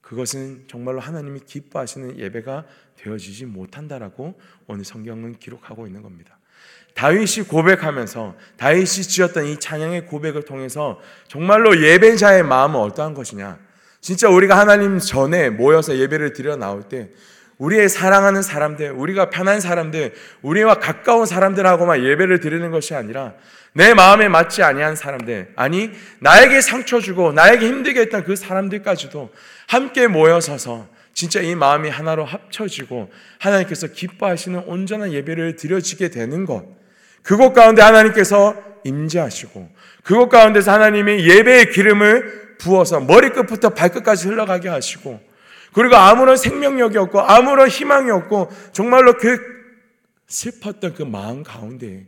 그것은 0.00 0.64
정말로 0.68 1.00
하나님이 1.00 1.40
기뻐하시는 1.40 2.18
예배가 2.18 2.64
되어지지 2.96 3.46
못한다라고 3.46 4.38
오늘 4.66 4.84
성경은 4.84 5.38
기록하고 5.38 5.86
있는 5.86 6.02
겁니다. 6.02 6.38
다윗이 6.94 7.46
고백하면서 7.48 8.34
다윗이 8.56 8.86
지었던 8.86 9.44
이 9.44 9.60
찬양의 9.60 10.06
고백을 10.06 10.44
통해서 10.44 10.98
정말로 11.28 11.80
예배자의 11.80 12.42
마음은 12.42 12.80
어떠한 12.80 13.14
것이냐? 13.14 13.58
진짜 14.00 14.28
우리가 14.28 14.58
하나님 14.58 14.98
전에 14.98 15.50
모여서 15.50 15.96
예배를 15.96 16.32
드려 16.32 16.56
나올 16.56 16.88
때 16.88 17.10
우리의 17.58 17.88
사랑하는 17.88 18.42
사람들, 18.42 18.92
우리가 18.92 19.30
편한 19.30 19.60
사람들, 19.60 20.14
우리와 20.42 20.74
가까운 20.74 21.26
사람들하고만 21.26 22.04
예배를 22.04 22.40
드리는 22.40 22.70
것이 22.70 22.94
아니라 22.94 23.34
내 23.72 23.94
마음에 23.94 24.28
맞지 24.28 24.62
아니한 24.62 24.96
사람들, 24.96 25.52
아니 25.56 25.90
나에게 26.20 26.60
상처 26.60 27.00
주고 27.00 27.32
나에게 27.32 27.66
힘들게 27.66 28.00
했던 28.02 28.24
그 28.24 28.36
사람들까지도 28.36 29.30
함께 29.66 30.06
모여서서 30.06 30.88
진짜 31.12 31.40
이 31.40 31.56
마음이 31.56 31.90
하나로 31.90 32.24
합쳐지고 32.24 33.10
하나님께서 33.40 33.88
기뻐하시는 33.88 34.60
온전한 34.66 35.12
예배를 35.12 35.56
드려지게 35.56 36.10
되는 36.10 36.46
것. 36.46 36.64
그곳 37.22 37.52
가운데 37.52 37.82
하나님께서 37.82 38.54
임재하시고 38.84 39.68
그곳 40.04 40.28
가운데서 40.28 40.72
하나님이 40.72 41.28
예배의 41.28 41.70
기름을 41.70 42.56
부어서 42.58 43.00
머리끝부터 43.00 43.70
발끝까지 43.70 44.28
흘러가게 44.28 44.68
하시고 44.68 45.20
그리고 45.78 45.94
아무런 45.94 46.36
생명력이 46.36 46.98
없고 46.98 47.20
아무런 47.20 47.68
희망이 47.68 48.10
없고 48.10 48.50
정말로 48.72 49.16
그 49.16 49.38
슬펐던 50.26 50.94
그 50.94 51.04
마음 51.04 51.44
가운데 51.44 52.06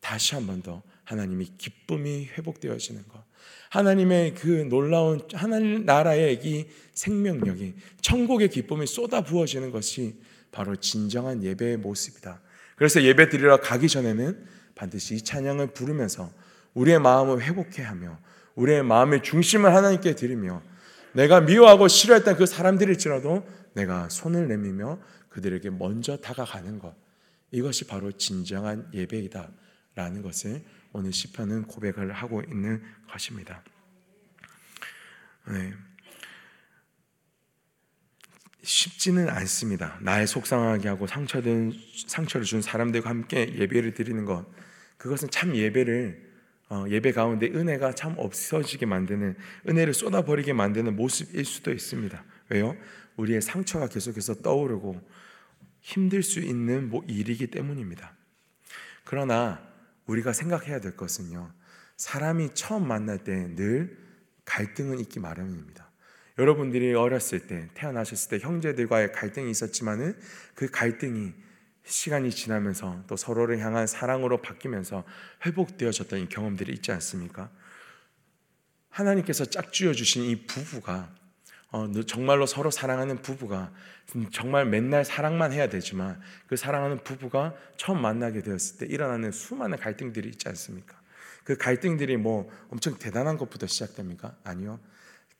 다시 0.00 0.34
한 0.34 0.46
번 0.46 0.60
더 0.60 0.82
하나님이 1.04 1.46
기쁨이 1.56 2.26
회복되어지는 2.36 3.08
것. 3.08 3.24
하나님의 3.70 4.34
그 4.34 4.66
놀라운 4.68 5.20
하나님 5.32 5.86
나라의 5.86 6.40
이 6.44 6.66
생명력이 6.92 7.74
천국의 8.02 8.48
기쁨이 8.50 8.86
쏟아 8.86 9.22
부어지는 9.22 9.70
것이 9.70 10.20
바로 10.52 10.76
진정한 10.76 11.42
예배의 11.42 11.78
모습이다. 11.78 12.40
그래서 12.76 13.02
예배 13.02 13.30
드리러 13.30 13.60
가기 13.60 13.88
전에는 13.88 14.44
반드시 14.74 15.14
이 15.14 15.22
찬양을 15.22 15.68
부르면서 15.68 16.30
우리의 16.74 16.98
마음을 17.00 17.42
회복해 17.42 17.82
하며 17.82 18.18
우리의 18.56 18.82
마음의 18.82 19.22
중심을 19.22 19.74
하나님께 19.74 20.14
드리며 20.16 20.60
내가 21.14 21.40
미워하고 21.40 21.88
싫어했던 21.88 22.36
그 22.36 22.46
사람들일지라도 22.46 23.46
내가 23.74 24.08
손을 24.08 24.48
내밀며 24.48 24.98
그들에게 25.28 25.70
먼저 25.70 26.16
다가가는 26.16 26.78
것. 26.78 26.94
이것이 27.50 27.86
바로 27.86 28.12
진정한 28.12 28.88
예배이다. 28.92 29.50
라는 29.94 30.22
것을 30.22 30.62
오늘 30.92 31.12
시편은 31.12 31.66
고백을 31.68 32.12
하고 32.12 32.42
있는 32.42 32.82
것입니다. 33.08 33.62
네. 35.46 35.72
쉽지는 38.62 39.28
않습니다. 39.28 39.98
나의 40.00 40.26
속상하게 40.26 40.88
하고 40.88 41.06
상처된 41.06 41.72
상처를 42.08 42.44
준 42.44 42.62
사람들과 42.62 43.10
함께 43.10 43.54
예배를 43.56 43.94
드리는 43.94 44.24
것 44.24 44.46
그것은 44.96 45.30
참 45.30 45.54
예배를 45.54 46.24
어, 46.24 46.33
예배 46.88 47.12
가운데 47.12 47.46
은혜가 47.46 47.94
참 47.94 48.14
없어지게 48.16 48.86
만드는 48.86 49.36
은혜를 49.68 49.94
쏟아버리게 49.94 50.52
만드는 50.52 50.96
모습일 50.96 51.44
수도 51.44 51.72
있습니다. 51.72 52.24
왜요? 52.50 52.76
우리의 53.16 53.42
상처가 53.42 53.88
계속해서 53.88 54.36
떠오르고 54.36 55.00
힘들 55.80 56.22
수 56.22 56.40
있는 56.40 56.88
뭐 56.88 57.04
일이기 57.06 57.48
때문입니다. 57.48 58.16
그러나 59.04 59.62
우리가 60.06 60.32
생각해야 60.32 60.80
될 60.80 60.96
것은요. 60.96 61.52
사람이 61.96 62.50
처음 62.54 62.88
만날 62.88 63.18
때 63.18 63.54
늘 63.54 64.04
갈등은 64.44 64.98
있기 65.00 65.20
마련입니다. 65.20 65.90
여러분들이 66.38 66.94
어렸을 66.94 67.46
때 67.46 67.68
태어나셨을 67.74 68.30
때 68.30 68.44
형제들과의 68.44 69.12
갈등이 69.12 69.50
있었지만은 69.50 70.18
그 70.54 70.68
갈등이 70.68 71.32
시간이 71.84 72.30
지나면서 72.30 73.02
또 73.06 73.16
서로를 73.16 73.58
향한 73.58 73.86
사랑으로 73.86 74.40
바뀌면서 74.40 75.04
회복되어졌던 75.44 76.20
이 76.20 76.28
경험들이 76.28 76.72
있지 76.72 76.92
않습니까? 76.92 77.50
하나님께서 78.88 79.44
짝지어 79.44 79.92
주신 79.92 80.24
이 80.24 80.46
부부가 80.46 81.10
어, 81.70 81.90
정말로 82.06 82.46
서로 82.46 82.70
사랑하는 82.70 83.20
부부가 83.20 83.72
정말 84.32 84.64
맨날 84.64 85.04
사랑만 85.04 85.52
해야 85.52 85.68
되지만 85.68 86.20
그 86.46 86.56
사랑하는 86.56 87.02
부부가 87.02 87.52
처음 87.76 88.00
만나게 88.00 88.42
되었을 88.42 88.78
때 88.78 88.86
일어나는 88.86 89.32
수많은 89.32 89.78
갈등들이 89.78 90.28
있지 90.28 90.48
않습니까? 90.48 90.96
그 91.42 91.56
갈등들이 91.56 92.16
뭐 92.16 92.48
엄청 92.70 92.96
대단한 92.96 93.36
것부터 93.36 93.66
시작됩니까? 93.66 94.36
아니요. 94.44 94.78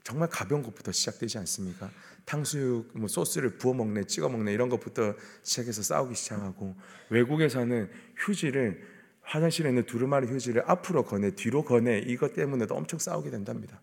정말 0.04 0.28
가벼운 0.28 0.62
것부터 0.62 0.92
시작되지 0.92 1.38
않습니까? 1.38 1.90
탕수육 2.26 2.90
뭐 2.94 3.08
소스를 3.08 3.56
부어 3.56 3.72
먹네, 3.72 4.04
찍어 4.04 4.28
먹네 4.28 4.52
이런 4.52 4.68
것부터 4.68 5.14
시작해서 5.42 5.82
싸우기 5.82 6.14
시작하고 6.14 6.76
외국에서는 7.10 7.90
휴지를 8.16 8.86
화장실에 9.22 9.70
있는 9.70 9.84
두루마리 9.86 10.26
휴지를 10.26 10.62
앞으로 10.66 11.04
거내, 11.04 11.30
뒤로 11.30 11.64
거내 11.64 11.98
이것 12.00 12.34
때문에도 12.34 12.74
엄청 12.74 12.98
싸우게 12.98 13.30
된답니다. 13.30 13.80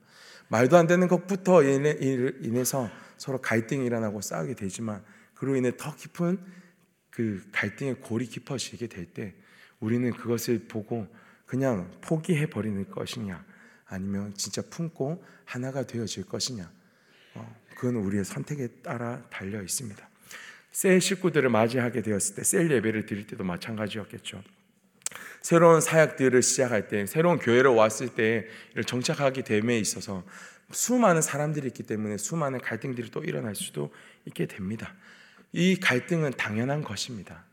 말도 0.50 0.78
안 0.78 0.86
되는 0.86 1.08
것부터 1.08 1.64
인해서 1.64 2.90
서로 3.18 3.40
갈등이 3.42 3.86
일어나고 3.86 4.22
싸우게 4.22 4.54
되지만 4.54 5.04
그로 5.34 5.56
인해 5.56 5.72
더 5.76 5.96
깊은 5.96 6.38
그 7.10 7.44
갈등의 7.52 7.96
골이 7.96 8.28
깊어지게 8.28 8.88
될 8.88 9.14
때 9.14 9.34
우리는 9.80 10.12
그것을 10.12 10.68
보고 10.68 11.08
그냥 11.46 11.92
포기해 12.02 12.46
버리는 12.50 12.90
것이냐 12.90 13.44
아니면 13.92 14.34
진짜 14.36 14.62
품고 14.62 15.24
하나가 15.44 15.86
되어질 15.86 16.26
것이냐. 16.26 16.72
어, 17.36 17.62
그건 17.76 17.98
우리의 17.98 18.24
선택에 18.24 18.68
따라 18.82 19.22
달려 19.30 19.62
있습니다. 19.62 20.10
셀 20.72 21.02
식구들을 21.02 21.50
맞이하게 21.50 22.02
되었을 22.02 22.36
때, 22.36 22.44
셀 22.44 22.72
예배를 22.72 23.06
드릴 23.06 23.28
때도 23.28 23.44
마찬가지였겠죠. 23.44 24.42
새로운 25.42 25.82
사역들을 25.82 26.42
시작할 26.42 26.88
때, 26.88 27.06
새로운 27.06 27.38
교회로 27.38 27.76
왔을 27.76 28.16
때 28.16 28.48
정착하게 28.86 29.44
됨에 29.44 29.78
있어서 29.80 30.24
수많은 30.72 31.22
사람들이 31.22 31.68
있기 31.68 31.84
때문에 31.84 32.18
수많은 32.18 32.62
갈등들이 32.62 33.12
또 33.12 33.22
일어날 33.22 33.56
수도 33.56 33.94
있게 34.26 34.46
됩니다. 34.46 34.96
이 35.52 35.78
갈등은 35.78 36.32
당연한 36.38 36.82
것입니다. 36.82 37.44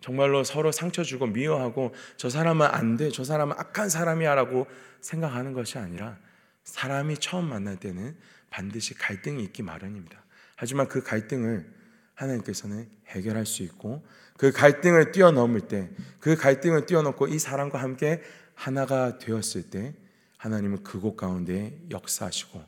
정말로 0.00 0.44
서로 0.44 0.72
상처 0.72 1.02
주고 1.02 1.26
미워하고 1.26 1.94
저 2.16 2.30
사람은 2.30 2.66
안 2.66 2.96
돼, 2.96 3.10
저 3.10 3.24
사람은 3.24 3.56
악한 3.58 3.90
사람이야라고 3.90 4.66
생각하는 5.04 5.52
것이 5.52 5.78
아니라 5.78 6.16
사람이 6.64 7.18
처음 7.18 7.48
만날 7.48 7.76
때는 7.76 8.16
반드시 8.48 8.94
갈등이 8.94 9.42
있기 9.44 9.62
마련입니다. 9.62 10.24
하지만 10.56 10.88
그 10.88 11.02
갈등을 11.02 11.70
하나님께서는 12.14 12.88
해결할 13.08 13.44
수 13.44 13.62
있고 13.64 14.04
그 14.38 14.50
갈등을 14.50 15.12
뛰어넘을 15.12 15.62
때, 15.62 15.90
그 16.20 16.36
갈등을 16.36 16.86
뛰어넘고 16.86 17.28
이 17.28 17.38
사람과 17.38 17.80
함께 17.80 18.22
하나가 18.54 19.18
되었을 19.18 19.70
때 19.70 19.94
하나님은 20.38 20.82
그곳 20.82 21.16
가운데 21.16 21.78
역사하시고 21.90 22.64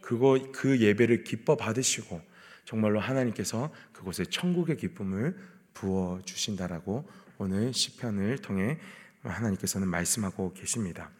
그곳 0.00 0.52
그 0.52 0.80
예배를 0.80 1.24
기뻐 1.24 1.56
받으시고 1.56 2.20
정말로 2.64 3.00
하나님께서 3.00 3.72
그곳에 3.92 4.24
천국의 4.24 4.76
기쁨을 4.76 5.36
부어 5.74 6.20
주신다라고 6.24 7.08
오늘 7.38 7.72
시편을 7.72 8.38
통해 8.38 8.78
하나님께서는 9.22 9.88
말씀하고 9.88 10.52
계십니다. 10.54 11.10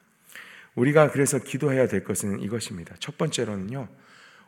우리가 0.81 1.11
그래서 1.11 1.39
기도해야 1.39 1.89
될 1.89 2.05
것은 2.05 2.41
이것입니다. 2.41 2.97
첫 3.01 3.19
번째로는요. 3.19 3.87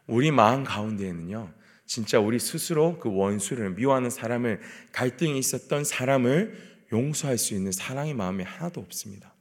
우리 0.07 0.31
마음 0.31 0.65
가운데에는요. 0.65 1.53
진짜 1.85 2.19
우리 2.19 2.39
스스로 2.39 2.99
그 2.99 3.15
원수를 3.15 3.75
미워하는 3.75 4.09
사람을 4.09 4.61
갈등이 4.93 5.39
있었던 5.39 5.85
사람을 5.85 6.57
용서할 6.91 7.37
수 7.37 7.55
있는 7.55 7.71
사랑의 7.71 8.15
마음이 8.15 8.45
하나도 8.45 8.81
없습니다. 8.81 9.35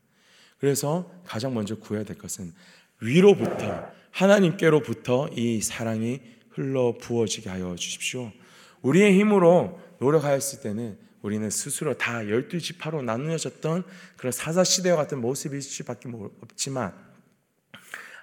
그래서 0.60 1.10
가장 1.26 1.54
먼저 1.54 1.76
구해야 1.76 2.04
될 2.04 2.18
것은 2.18 2.52
위로부터 3.00 3.86
하나님께로부터 4.12 5.30
이 5.34 5.62
사랑이 5.62 6.20
흘러 6.50 6.98
부어지게 6.98 7.50
하여 7.50 7.74
주십시오. 7.76 8.34
우리의 8.82 9.18
힘으로 9.18 9.80
노력하였을 10.00 10.62
때는 10.62 10.98
우리는 11.22 11.50
스스로 11.50 11.94
다 11.94 12.28
열두 12.28 12.60
지파로 12.60 13.02
나누어졌던 13.04 13.84
그런 14.18 14.32
사사 14.32 14.64
시대와 14.64 14.96
같은 14.98 15.20
모습일 15.22 15.62
수밖에 15.62 16.10
없지만 16.42 16.94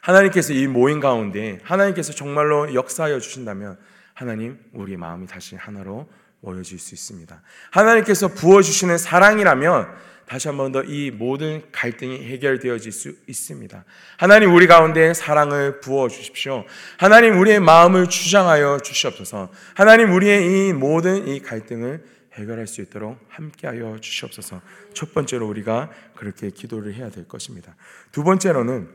하나님께서 0.00 0.52
이 0.52 0.66
모임 0.66 1.00
가운데 1.00 1.58
하나님께서 1.62 2.12
정말로 2.12 2.72
역사하여 2.74 3.20
주신다면 3.20 3.78
하나님 4.14 4.58
우리의 4.72 4.96
마음이 4.96 5.26
다시 5.26 5.54
하나로 5.56 6.08
모여질 6.40 6.78
수 6.78 6.94
있습니다. 6.94 7.42
하나님께서 7.70 8.28
부어 8.28 8.62
주시는 8.62 8.98
사랑이라면 8.98 10.08
다시 10.26 10.46
한 10.48 10.56
번 10.58 10.72
더 10.72 10.84
이 10.86 11.10
모든 11.10 11.62
갈등이 11.72 12.22
해결되어질 12.28 12.92
수 12.92 13.14
있습니다. 13.26 13.84
하나님 14.18 14.54
우리 14.54 14.66
가운데 14.66 15.14
사랑을 15.14 15.80
부어 15.80 16.08
주십시오. 16.08 16.64
하나님 16.98 17.40
우리의 17.40 17.60
마음을 17.60 18.08
주장하여 18.08 18.78
주시옵소서. 18.84 19.50
하나님 19.74 20.12
우리의 20.12 20.68
이 20.68 20.72
모든 20.74 21.26
이 21.28 21.40
갈등을 21.40 22.04
해결할 22.38 22.66
수 22.66 22.80
있도록 22.80 23.18
함께하여 23.28 23.98
주시옵소서. 24.00 24.60
첫 24.94 25.12
번째로 25.12 25.48
우리가 25.48 25.90
그렇게 26.14 26.50
기도를 26.50 26.94
해야 26.94 27.10
될 27.10 27.26
것입니다. 27.26 27.76
두 28.12 28.24
번째로는 28.24 28.88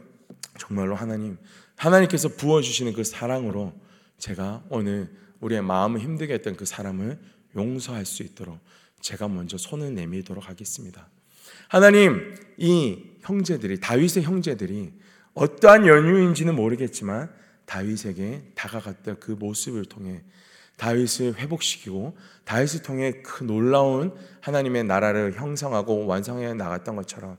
정말로 0.58 0.96
하나님 0.96 1.38
하나님께서 1.76 2.30
부어 2.30 2.62
주시는 2.62 2.94
그 2.94 3.04
사랑으로 3.04 3.74
제가 4.18 4.64
오늘 4.70 5.10
우리의 5.40 5.62
마음을 5.62 6.00
힘들게 6.00 6.34
했던 6.34 6.56
그 6.56 6.66
사람을 6.66 7.20
용서할 7.56 8.06
수 8.06 8.24
있도록 8.24 8.60
제가 9.02 9.28
먼저 9.28 9.58
손을 9.58 9.94
내밀도록 9.94 10.48
하겠습니다. 10.48 11.10
하나님, 11.68 12.36
이 12.58 13.04
형제들이, 13.22 13.80
다윗의 13.80 14.24
형제들이 14.24 14.94
어떠한 15.34 15.88
연유인지는 15.88 16.56
모르겠지만 16.56 17.34
다윗에게 17.66 18.52
다가갔던 18.56 19.20
그 19.20 19.32
모습을 19.32 19.86
통해 19.86 20.24
다윗을 20.78 21.36
회복시키고 21.38 22.18
다윗을 22.46 22.82
통해 22.82 23.22
그 23.24 23.44
놀라운 23.44 24.14
하나님의 24.42 24.84
나라를 24.84 25.34
형성하고 25.34 26.06
완성해 26.06 26.54
나갔던 26.54 26.96
것처럼 26.96 27.38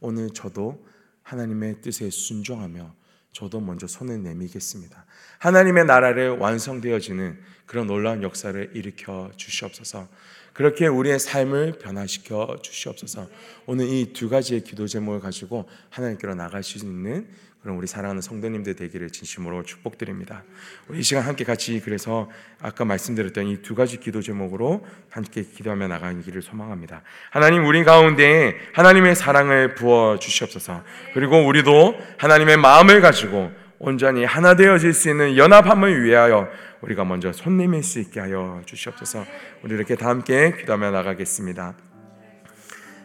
오늘 0.00 0.30
저도 0.30 0.86
하나님의 1.22 1.80
뜻에 1.82 2.10
순종하며 2.10 2.94
저도 3.32 3.60
먼저 3.60 3.86
손을 3.86 4.22
내미겠습니다. 4.22 5.04
하나님의 5.38 5.84
나라를 5.84 6.38
완성되어지는 6.38 7.38
그런 7.66 7.86
놀라운 7.86 8.22
역사를 8.22 8.70
일으켜 8.74 9.30
주시옵소서. 9.36 10.08
그렇게 10.56 10.86
우리의 10.86 11.18
삶을 11.18 11.74
변화시켜 11.82 12.56
주시옵소서. 12.62 13.28
오늘 13.66 13.86
이 13.88 14.14
두 14.14 14.30
가지의 14.30 14.62
기도 14.62 14.86
제목을 14.86 15.20
가지고 15.20 15.68
하나님께로 15.90 16.34
나갈 16.34 16.62
수 16.62 16.78
있는 16.78 17.28
그런 17.60 17.76
우리 17.76 17.86
사랑하는 17.86 18.22
성도님들 18.22 18.74
되기를 18.74 19.10
진심으로 19.10 19.64
축복드립니다. 19.64 20.44
우리 20.88 21.00
이 21.00 21.02
시간 21.02 21.24
함께 21.24 21.44
같이 21.44 21.78
그래서 21.84 22.30
아까 22.62 22.86
말씀드렸던 22.86 23.48
이 23.48 23.56
두 23.60 23.74
가지 23.74 24.00
기도 24.00 24.22
제목으로 24.22 24.86
함께 25.10 25.42
기도하며 25.42 25.88
나가기를 25.88 26.40
소망합니다. 26.40 27.02
하나님 27.30 27.66
우리 27.66 27.84
가운데 27.84 28.56
하나님의 28.72 29.14
사랑을 29.14 29.74
부어 29.74 30.18
주시옵소서. 30.18 30.82
그리고 31.12 31.44
우리도 31.46 31.98
하나님의 32.16 32.56
마음을 32.56 33.02
가지고 33.02 33.50
온전히 33.78 34.24
하나 34.24 34.54
되어질 34.54 34.92
수 34.92 35.10
있는 35.10 35.36
연합함을 35.36 36.02
위하여 36.02 36.48
우리가 36.80 37.04
먼저 37.04 37.32
손 37.32 37.56
내밀 37.56 37.82
수 37.82 37.98
있게 38.00 38.20
하여 38.20 38.62
주시옵소서. 38.64 39.24
우리 39.62 39.74
이렇게 39.74 39.96
다 39.96 40.08
함께 40.08 40.54
기도하며 40.56 40.90
나가겠습니다. 40.92 41.74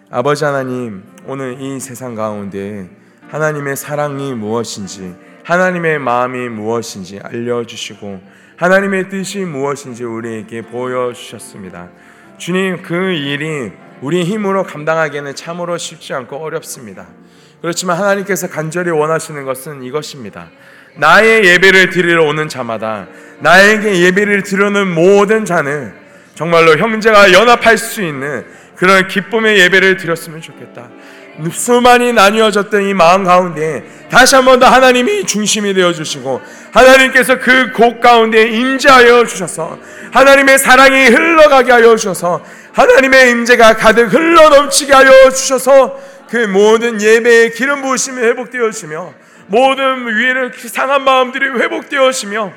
아버지 0.09 0.43
하나님, 0.43 1.03
오늘 1.25 1.61
이 1.61 1.79
세상 1.79 2.15
가운데 2.15 2.89
하나님의 3.29 3.77
사랑이 3.77 4.33
무엇인지, 4.33 5.15
하나님의 5.43 5.99
마음이 5.99 6.49
무엇인지 6.49 7.19
알려주시고, 7.23 8.21
하나님의 8.57 9.09
뜻이 9.09 9.39
무엇인지 9.45 10.03
우리에게 10.03 10.63
보여주셨습니다. 10.63 11.89
주님, 12.37 12.81
그 12.81 13.11
일이 13.13 13.71
우리 14.01 14.23
힘으로 14.23 14.63
감당하기에는 14.63 15.35
참으로 15.35 15.77
쉽지 15.77 16.13
않고 16.13 16.35
어렵습니다. 16.37 17.07
그렇지만 17.61 17.97
하나님께서 17.97 18.47
간절히 18.49 18.89
원하시는 18.91 19.43
것은 19.45 19.83
이것입니다. 19.83 20.49
나의 20.95 21.45
예배를 21.45 21.89
드리러 21.89 22.25
오는 22.25 22.49
자마다 22.49 23.07
나에게 23.39 24.01
예배를 24.01 24.43
드리는 24.43 24.87
모든 24.87 25.45
자는 25.45 25.93
정말로 26.35 26.75
형제가 26.77 27.33
연합할 27.33 27.77
수 27.77 28.01
있는 28.01 28.45
그런 28.75 29.07
기쁨의 29.07 29.59
예배를 29.59 29.97
드렸으면 29.97 30.41
좋겠다. 30.41 30.89
수많이 31.51 32.11
나뉘어졌던 32.13 32.83
이 32.83 32.93
마음 32.93 33.23
가운데 33.23 33.83
다시 34.09 34.35
한 34.35 34.43
번 34.45 34.59
더 34.59 34.65
하나님이 34.67 35.25
중심이 35.25 35.73
되어 35.73 35.93
주시고 35.93 36.41
하나님께서 36.73 37.39
그 37.39 37.71
곳 37.73 38.01
가운데 38.01 38.43
임재하여 38.49 39.25
주셔서 39.25 39.77
하나님의 40.11 40.59
사랑이 40.59 41.05
흘러가게 41.05 41.71
하여 41.71 41.95
주셔서 41.95 42.43
하나님의 42.73 43.31
임재가 43.31 43.75
가득 43.75 44.13
흘러 44.13 44.49
넘치게 44.49 44.93
하여 44.93 45.29
주셔서 45.29 45.97
그 46.31 46.37
모든 46.37 47.01
예배의 47.01 47.51
기름 47.51 47.81
부으심이 47.81 48.21
회복되어지며 48.21 49.13
모든 49.47 50.07
위에는 50.07 50.51
상한 50.55 51.03
마음들이 51.03 51.45
회복되어지며 51.49 52.53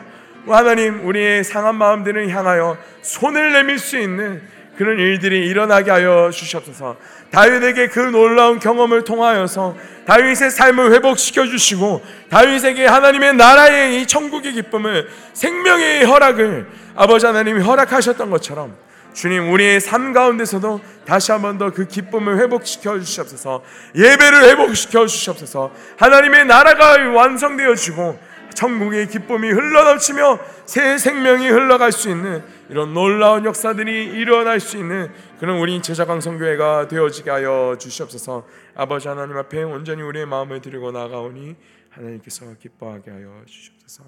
하나님 0.47 1.05
우리의 1.05 1.43
상한 1.43 1.75
마음들을 1.75 2.29
향하여 2.29 2.79
손을 3.03 3.53
내밀 3.53 3.81
수 3.81 3.99
있는 3.99 4.41
그런 4.79 5.01
일들이 5.01 5.49
일어나게 5.49 5.91
하여 5.91 6.31
주시옵소서. 6.33 6.97
다윗에게 7.33 7.89
그 7.89 7.99
놀라운 7.99 8.61
경험을 8.61 9.03
통하여서 9.03 9.77
다윗의 10.07 10.53
삶을 10.53 10.93
회복시켜 10.93 11.47
주시고 11.47 12.01
다윗에게 12.31 12.87
하나님의 12.87 13.35
나라의 13.35 14.01
이 14.01 14.07
천국의 14.07 14.53
기쁨을 14.53 15.09
생명의 15.33 16.05
허락을 16.05 16.69
아버지 16.95 17.27
하나님이 17.27 17.61
허락하셨던 17.63 18.31
것처럼 18.31 18.77
주님 19.15 19.51
우리의 19.53 19.81
삶 19.81 20.13
가운데서도 20.13 20.81
다시 21.07 21.33
한번 21.33 21.57
더 21.57 21.71
그 21.71 21.87
기쁨을 21.87 22.39
회복시켜 22.41 22.99
주시옵소서. 23.01 23.63
예배를 23.95 24.45
회복시켜 24.51 25.07
주시옵소서. 25.07 25.73
하나님의 25.97 26.47
나라가 26.47 26.97
완성되어지고 27.13 28.19
천국의 28.55 29.09
기쁨이 29.09 29.51
흘러넘치며 29.51 30.39
새 30.67 30.99
생명이 30.99 31.49
흘러갈 31.49 31.91
수 31.91 32.09
있는 32.09 32.45
이런 32.69 32.95
놀라운 32.95 33.45
역사들이 33.45 34.05
일어날 34.13 34.61
수 34.61 34.77
있는 34.77 35.13
그런 35.41 35.59
우리 35.59 35.81
제자광성교회가 35.83 36.89
되어지게 36.89 37.31
하여 37.31 37.77
주시옵소서. 37.79 38.47
아버지 38.75 39.09
하나님 39.09 39.37
앞에 39.37 39.63
온전히 39.63 40.03
우리의 40.03 40.27
마음을 40.27 40.61
드리고 40.61 40.93
나가오니 40.93 41.57
하나님께서 41.91 42.47
기뻐하게 42.61 43.11
하여 43.11 43.43
주시옵소서. 43.47 44.05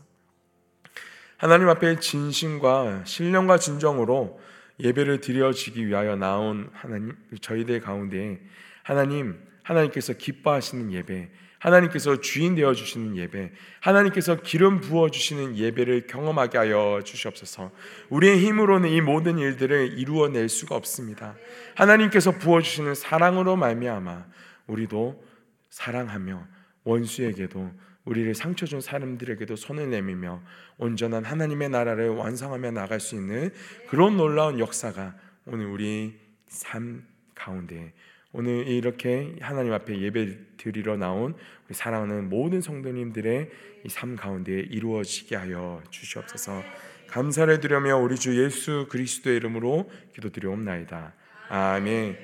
하나님 1.36 1.68
앞에 1.68 1.98
진심과 1.98 3.02
신령과 3.04 3.58
진정으로 3.58 4.40
예배를 4.80 5.20
드려지기 5.20 5.86
위하여 5.86 6.16
나온 6.16 6.68
하나님 6.72 7.16
저희들 7.40 7.80
가운데 7.80 8.40
하나님 8.82 9.40
하나님께서 9.62 10.12
기뻐하시는 10.12 10.92
예배 10.92 11.30
하나님께서 11.58 12.20
주인 12.20 12.54
되어 12.54 12.74
주시는 12.74 13.16
예배, 13.16 13.52
하나님께서 13.80 14.36
기름 14.36 14.80
부어 14.80 15.10
주시는 15.10 15.56
예배를 15.56 16.06
경험하게 16.06 16.58
하여 16.58 17.00
주시옵소서. 17.04 17.72
우리의 18.10 18.38
힘으로는 18.38 18.90
이 18.90 19.00
모든 19.00 19.38
일들을 19.38 19.98
이루어 19.98 20.28
낼 20.28 20.48
수가 20.48 20.76
없습니다. 20.76 21.34
하나님께서 21.74 22.32
부어 22.32 22.60
주시는 22.60 22.94
사랑으로 22.94 23.56
말미암아 23.56 24.26
우리도 24.66 25.24
사랑하며 25.70 26.46
원수에게도 26.84 27.72
우리를 28.06 28.34
상처 28.34 28.64
준 28.64 28.80
사람들에게도 28.80 29.56
손을 29.56 29.90
내밀며 29.90 30.40
온전한 30.78 31.24
하나님의 31.24 31.68
나라를 31.68 32.08
완성하며 32.08 32.70
나갈 32.70 32.98
수 32.98 33.14
있는 33.14 33.50
그런 33.88 34.16
놀라운 34.16 34.58
역사가 34.58 35.14
오늘 35.44 35.66
우리 35.66 36.18
삶 36.48 37.04
가운데 37.34 37.92
오늘 38.32 38.66
이렇게 38.66 39.36
하나님 39.40 39.72
앞에 39.72 40.00
예배 40.00 40.56
드리러 40.56 40.96
나온 40.96 41.34
우리 41.66 41.74
사랑하는 41.74 42.28
모든 42.28 42.60
성도님들의 42.60 43.50
이 43.84 43.88
삶 43.88 44.16
가운데 44.16 44.52
이루어지게 44.52 45.36
하여 45.36 45.80
주시옵소서. 45.90 46.62
감사를 47.08 47.60
드려며 47.60 47.96
우리 47.98 48.16
주 48.16 48.42
예수 48.42 48.86
그리스도의 48.90 49.36
이름으로 49.36 49.88
기도드리옵나이다. 50.14 51.12
아멘. 51.48 52.18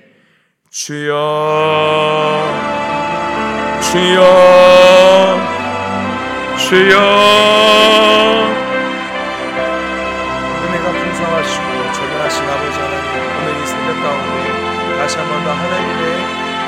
주여, 0.70 1.12
주여, 3.92 5.61
주여. 6.72 6.96
은혜가 10.64 10.86
풍성하시고 10.90 11.66
전능하신 11.92 12.48
아버지 12.48 12.76
하나님 12.80 13.12
오늘 13.36 13.62
이 13.62 13.66
새벽 13.66 13.88
가운데 14.02 14.96
다시 14.96 15.18
한 15.18 15.28
번 15.28 15.44
더 15.44 15.52
하나님의 15.52 16.02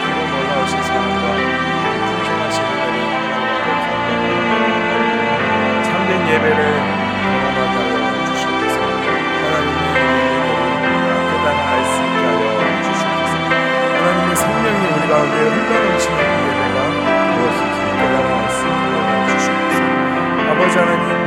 기름 0.04 0.16
올라오신 0.28 0.82
사랑과 0.82 1.24
풍성하신 2.04 2.58
하나님 2.68 2.98
참된 5.84 6.20
예배를 6.28 6.60
경험하게 7.24 7.76
하여 8.04 8.24
주시옵소서. 8.26 8.76
하나님의 8.84 9.84
깨달아 11.32 11.60
알수 11.72 11.96
있게 12.04 12.20
하여 12.28 12.60
주시옵소서. 12.84 13.34
하나님의 13.96 14.36
성령이 14.36 14.84
우리 14.84 15.04
가운데 15.08 15.34
흘러넘치는 15.48 16.34
telling 20.74 21.23